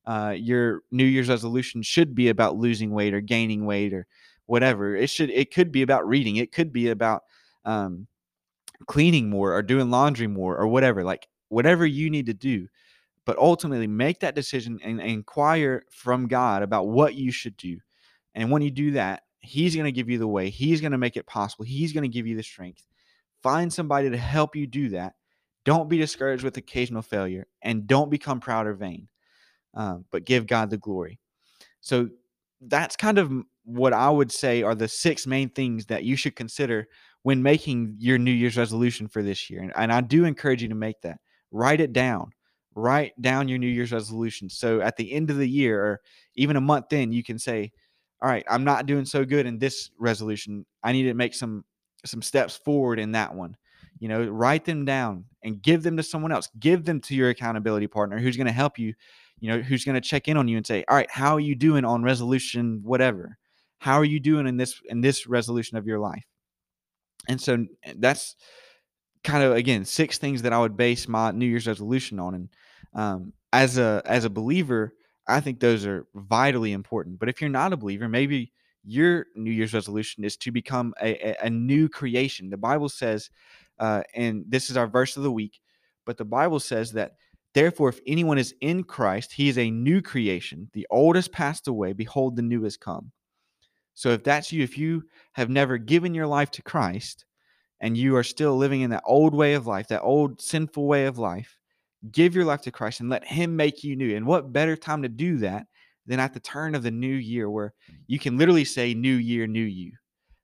uh, 0.07 0.35
your 0.37 0.83
New 0.90 1.05
Year's 1.05 1.29
resolution 1.29 1.83
should 1.83 2.14
be 2.14 2.29
about 2.29 2.57
losing 2.57 2.90
weight 2.90 3.14
or 3.14 3.20
gaining 3.20 3.64
weight 3.64 3.92
or 3.92 4.07
whatever. 4.47 4.94
It 4.97 5.11
should 5.11 5.31
it 5.31 5.53
could 5.53 5.73
be 5.73 5.83
about 5.83 6.07
reading. 6.07 6.37
It 6.37 6.53
could 6.53 6.73
be 6.73 6.88
about 6.90 7.23
um, 7.64 8.07
cleaning 8.87 9.30
more 9.30 9.54
or 9.54 9.62
doing 9.62 9.90
laundry 9.90 10.26
more 10.26 10.56
or 10.56 10.66
whatever. 10.66 11.04
Like 11.04 11.28
whatever 11.48 11.87
you 11.87 12.10
need 12.10 12.26
to 12.26 12.34
do 12.34 12.68
but 13.24 13.38
ultimately 13.38 13.87
make 13.87 14.20
that 14.20 14.34
decision 14.34 14.78
and, 14.82 15.00
inquire 15.00 15.84
from 15.90 16.28
God 16.28 16.62
about 16.62 16.88
what 16.88 17.14
you 17.14 17.32
should 17.32 17.56
do. 17.56 17.78
And 18.34 18.50
when 18.50 18.62
you 18.62 18.70
do 18.70 18.92
that, 18.92 19.22
He's 19.40 19.74
going 19.74 19.84
to 19.84 19.92
give 19.92 20.08
you 20.08 20.18
the 20.18 20.28
way, 20.28 20.50
He's 20.50 20.80
going 20.80 20.92
to 20.92 20.98
make 20.98 21.16
it 21.16 21.26
possible, 21.26 21.64
He's 21.64 21.92
going 21.92 22.02
to 22.02 22.08
give 22.08 22.26
you 22.26 22.37
the 22.37 22.42
strength. 22.42 22.87
Find 23.42 23.72
somebody 23.72 24.10
to 24.10 24.16
help 24.16 24.56
you 24.56 24.66
do 24.66 24.90
that. 24.90 25.14
Don't 25.64 25.88
be 25.88 25.98
discouraged 25.98 26.44
with 26.44 26.56
occasional 26.56 27.02
failure 27.02 27.46
and 27.62 27.87
don't 27.87 28.10
become 28.10 28.40
proud 28.40 28.66
or 28.66 28.74
vain, 28.74 29.08
um, 29.74 30.04
but 30.10 30.24
give 30.24 30.46
God 30.46 30.70
the 30.70 30.78
glory. 30.78 31.18
So 31.80 32.08
that's 32.60 32.96
kind 32.96 33.18
of 33.18 33.32
what 33.64 33.92
I 33.92 34.10
would 34.10 34.32
say 34.32 34.62
are 34.62 34.74
the 34.74 34.88
six 34.88 35.26
main 35.26 35.48
things 35.50 35.87
that 35.87 36.04
you 36.04 36.16
should 36.16 36.37
consider 36.37 36.87
when 37.24 37.42
making 37.42 37.96
your 37.98 38.16
New 38.16 38.30
Year's 38.30 38.56
resolution 38.56 39.08
for 39.08 39.22
this 39.22 39.50
year. 39.50 39.62
And, 39.62 39.72
and 39.76 39.92
I 39.92 40.00
do 40.00 40.24
encourage 40.24 40.62
you 40.62 40.68
to 40.68 40.74
make 40.74 41.00
that. 41.02 41.18
Write 41.50 41.80
it 41.80 41.92
down 41.92 42.30
write 42.74 43.20
down 43.20 43.48
your 43.48 43.58
New 43.58 43.68
Year's 43.68 43.92
resolution. 43.92 44.48
So 44.48 44.80
at 44.80 44.96
the 44.96 45.12
end 45.12 45.30
of 45.30 45.37
the 45.37 45.48
year 45.48 45.82
or 45.82 46.00
even 46.34 46.56
a 46.56 46.60
month 46.60 46.92
in, 46.92 47.12
you 47.12 47.22
can 47.22 47.38
say, 47.38 47.72
all 48.22 48.28
right, 48.28 48.44
I'm 48.48 48.64
not 48.64 48.87
doing 48.87 49.04
so 49.04 49.24
good 49.24 49.46
in 49.46 49.58
this 49.58 49.90
resolution. 49.98 50.64
I 50.82 50.92
need 50.92 51.04
to 51.04 51.14
make 51.14 51.34
some 51.34 51.64
some 52.04 52.22
steps 52.22 52.56
forward 52.56 52.98
in 52.98 53.12
that 53.12 53.34
one. 53.34 53.56
You 53.98 54.08
know, 54.08 54.24
write 54.24 54.64
them 54.64 54.84
down 54.84 55.24
and 55.42 55.62
give 55.62 55.82
them 55.82 55.96
to 55.96 56.02
someone 56.02 56.32
else. 56.32 56.48
Give 56.58 56.84
them 56.84 57.00
to 57.02 57.14
your 57.14 57.30
accountability 57.30 57.87
partner 57.87 58.18
who's 58.18 58.37
going 58.37 58.46
to 58.46 58.52
help 58.52 58.78
you, 58.78 58.94
you 59.40 59.48
know, 59.48 59.60
who's 59.60 59.84
going 59.84 59.94
to 59.94 60.00
check 60.00 60.28
in 60.28 60.37
on 60.37 60.48
you 60.48 60.56
and 60.56 60.66
say, 60.66 60.84
"All 60.88 60.96
right, 60.96 61.10
how 61.10 61.34
are 61.34 61.40
you 61.40 61.54
doing 61.54 61.84
on 61.84 62.02
resolution 62.02 62.80
whatever?" 62.82 63.38
How 63.78 63.96
are 63.96 64.04
you 64.04 64.18
doing 64.18 64.46
in 64.46 64.56
this 64.56 64.80
in 64.88 65.02
this 65.02 65.26
resolution 65.26 65.76
of 65.76 65.87
your 65.87 65.98
life? 65.98 66.24
And 67.28 67.40
so 67.40 67.66
that's 67.96 68.37
kind 69.22 69.42
of 69.42 69.52
again 69.52 69.84
six 69.84 70.18
things 70.18 70.42
that 70.42 70.52
I 70.52 70.58
would 70.58 70.76
base 70.76 71.08
my 71.08 71.30
New 71.30 71.46
Year's 71.46 71.66
resolution 71.66 72.20
on. 72.20 72.34
And 72.34 72.48
um, 72.94 73.32
as 73.52 73.78
a 73.78 74.02
as 74.04 74.24
a 74.24 74.30
believer, 74.30 74.94
I 75.26 75.40
think 75.40 75.60
those 75.60 75.87
are 75.87 76.06
vitally 76.14 76.72
important. 76.72 77.18
But 77.18 77.28
if 77.28 77.40
you're 77.40 77.50
not 77.50 77.72
a 77.72 77.76
believer, 77.76 78.08
maybe 78.08 78.52
your 78.84 79.26
New 79.34 79.50
Year's 79.50 79.72
resolution 79.72 80.24
is 80.24 80.37
to 80.38 80.52
become 80.52 80.94
a, 81.00 81.30
a, 81.30 81.46
a 81.46 81.50
new 81.50 81.88
creation. 81.88 82.50
The 82.50 82.56
Bible 82.58 82.90
says, 82.90 83.30
uh, 83.78 84.02
and 84.14 84.44
this 84.46 84.70
is 84.70 84.76
our 84.76 84.87
verse 84.87 85.16
of 85.16 85.22
the 85.22 85.32
week, 85.32 85.60
but 86.04 86.18
the 86.18 86.24
Bible 86.24 86.60
says 86.60 86.92
that 86.92 87.12
therefore, 87.54 87.88
if 87.88 88.00
anyone 88.06 88.37
is 88.37 88.54
in 88.60 88.84
Christ, 88.84 89.32
he 89.32 89.48
is 89.48 89.56
a 89.56 89.70
new 89.70 90.02
creation. 90.02 90.68
The 90.74 90.87
old 90.90 91.16
has 91.16 91.28
passed 91.28 91.66
away; 91.66 91.94
behold, 91.94 92.37
the 92.37 92.42
new 92.42 92.62
has 92.64 92.76
come. 92.76 93.10
So 93.94 94.11
if 94.11 94.24
that's 94.24 94.52
you, 94.52 94.62
if 94.62 94.76
you 94.76 95.04
have 95.33 95.48
never 95.48 95.78
given 95.78 96.14
your 96.14 96.26
life 96.26 96.50
to 96.52 96.62
Christ, 96.62 97.24
and 97.80 97.96
you 97.98 98.16
are 98.16 98.22
still 98.22 98.57
living 98.57 98.80
in 98.80 98.90
that 98.90 99.02
old 99.07 99.35
way 99.35 99.54
of 99.54 99.66
life, 99.66 99.88
that 99.88 100.02
old 100.02 100.40
sinful 100.40 100.87
way 100.87 101.07
of 101.07 101.18
life, 101.18 101.59
give 102.11 102.35
your 102.35 102.44
life 102.44 102.62
to 102.62 102.70
Christ 102.70 103.00
and 103.00 103.11
let 103.11 103.26
Him 103.26 103.57
make 103.57 103.85
you 103.85 103.96
new. 103.96 104.16
And 104.16 104.26
what 104.26 104.52
better 104.52 104.76
time 104.76 105.02
to 105.02 105.09
do 105.09 105.38
that 105.38 105.66
than 106.07 106.20
at 106.20 106.33
the 106.35 106.40
turn 106.40 106.74
of 106.74 106.83
the 106.83 106.90
new 106.90 107.14
year, 107.14 107.50
where 107.50 107.74
you 108.07 108.18
can 108.18 108.38
literally 108.38 108.64
say, 108.64 108.94
"New 108.94 109.16
year, 109.16 109.46
new 109.46 109.64
you." 109.64 109.92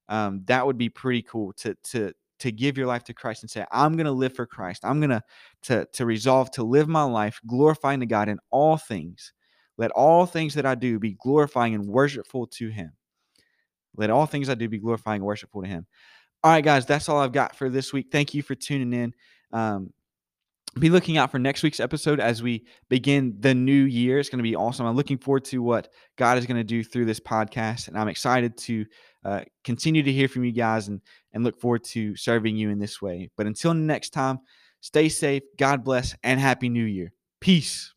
Um, 0.09 0.43
that 0.47 0.67
would 0.67 0.79
be 0.79 0.89
pretty 0.89 1.23
cool 1.23 1.53
to 1.55 1.75
to 1.85 2.13
to 2.41 2.53
give 2.53 2.79
your 2.79 2.87
life 2.87 3.05
to 3.05 3.15
Christ 3.15 3.43
and 3.43 3.51
say, 3.51 3.65
"I'm 3.73 3.95
going 3.97 4.07
to 4.07 4.13
live 4.13 4.35
for 4.35 4.47
Christ. 4.47 4.85
I'm 4.85 5.01
going 5.01 5.11
to 5.11 5.23
to 5.63 5.87
to 5.95 6.07
resolve 6.07 6.51
to 6.53 6.63
live 6.65 6.89
my 6.89 7.05
life 7.05 7.41
glorifying 7.47 8.01
to 8.01 8.07
God 8.07 8.29
in 8.29 8.39
all 8.51 8.77
things. 8.77 9.33
Let 9.79 9.91
all 9.93 10.27
things 10.27 10.55
that 10.55 10.67
I 10.67 10.75
do 10.75 10.99
be 10.99 11.15
glorifying 11.15 11.75
and 11.75 11.87
worshipful 11.87 12.47
to 12.49 12.69
Him. 12.69 12.93
Let 13.97 14.11
all 14.11 14.27
things 14.27 14.49
I 14.49 14.55
do 14.55 14.69
be 14.69 14.79
glorifying 14.79 15.21
and 15.21 15.27
worshipful 15.27 15.63
to 15.63 15.69
Him." 15.69 15.87
All 16.43 16.53
right, 16.53 16.65
guys, 16.65 16.87
that's 16.87 17.09
all 17.09 17.19
I've 17.19 17.33
got 17.33 17.55
for 17.55 17.69
this 17.69 17.93
week. 17.93 18.09
Thank 18.11 18.33
you 18.33 18.43
for 18.43 18.55
tuning 18.55 18.93
in. 18.93 19.15
Um, 19.53 19.93
be 20.79 20.89
looking 20.89 21.19
out 21.19 21.31
for 21.31 21.39
next 21.39 21.63
week's 21.63 21.81
episode 21.81 22.21
as 22.21 22.43
we 22.43 22.65
begin 22.89 23.35
the 23.41 23.55
new 23.55 23.83
year. 23.85 24.19
It's 24.19 24.29
going 24.29 24.39
to 24.39 24.45
be 24.45 24.55
awesome. 24.55 24.87
I'm 24.87 24.95
looking 24.95 25.19
forward 25.19 25.45
to 25.47 25.63
what 25.63 25.89
God 26.17 26.39
is 26.39 26.47
going 26.47 26.59
to 26.59 26.65
do 26.65 26.85
through 26.85 27.07
this 27.07 27.21
podcast, 27.21 27.89
and 27.89 27.99
I'm 27.99 28.09
excited 28.09 28.57
to 28.59 28.87
uh, 29.25 29.41
continue 29.65 30.03
to 30.03 30.13
hear 30.13 30.29
from 30.29 30.45
you 30.45 30.53
guys 30.53 30.89
and 30.89 31.01
and 31.33 31.45
look 31.45 31.61
forward 31.61 31.85
to 31.85 32.17
serving 32.17 32.57
you 32.57 32.71
in 32.71 32.79
this 32.79 33.03
way. 33.03 33.31
But 33.37 33.47
until 33.47 33.75
next 33.75 34.11
time, 34.11 34.39
stay 34.81 35.09
safe. 35.09 35.43
God 35.59 35.85
bless, 35.85 36.15
and 36.23 36.39
happy 36.39 36.69
New 36.69 36.85
Year. 36.85 37.13
Peace. 37.41 37.93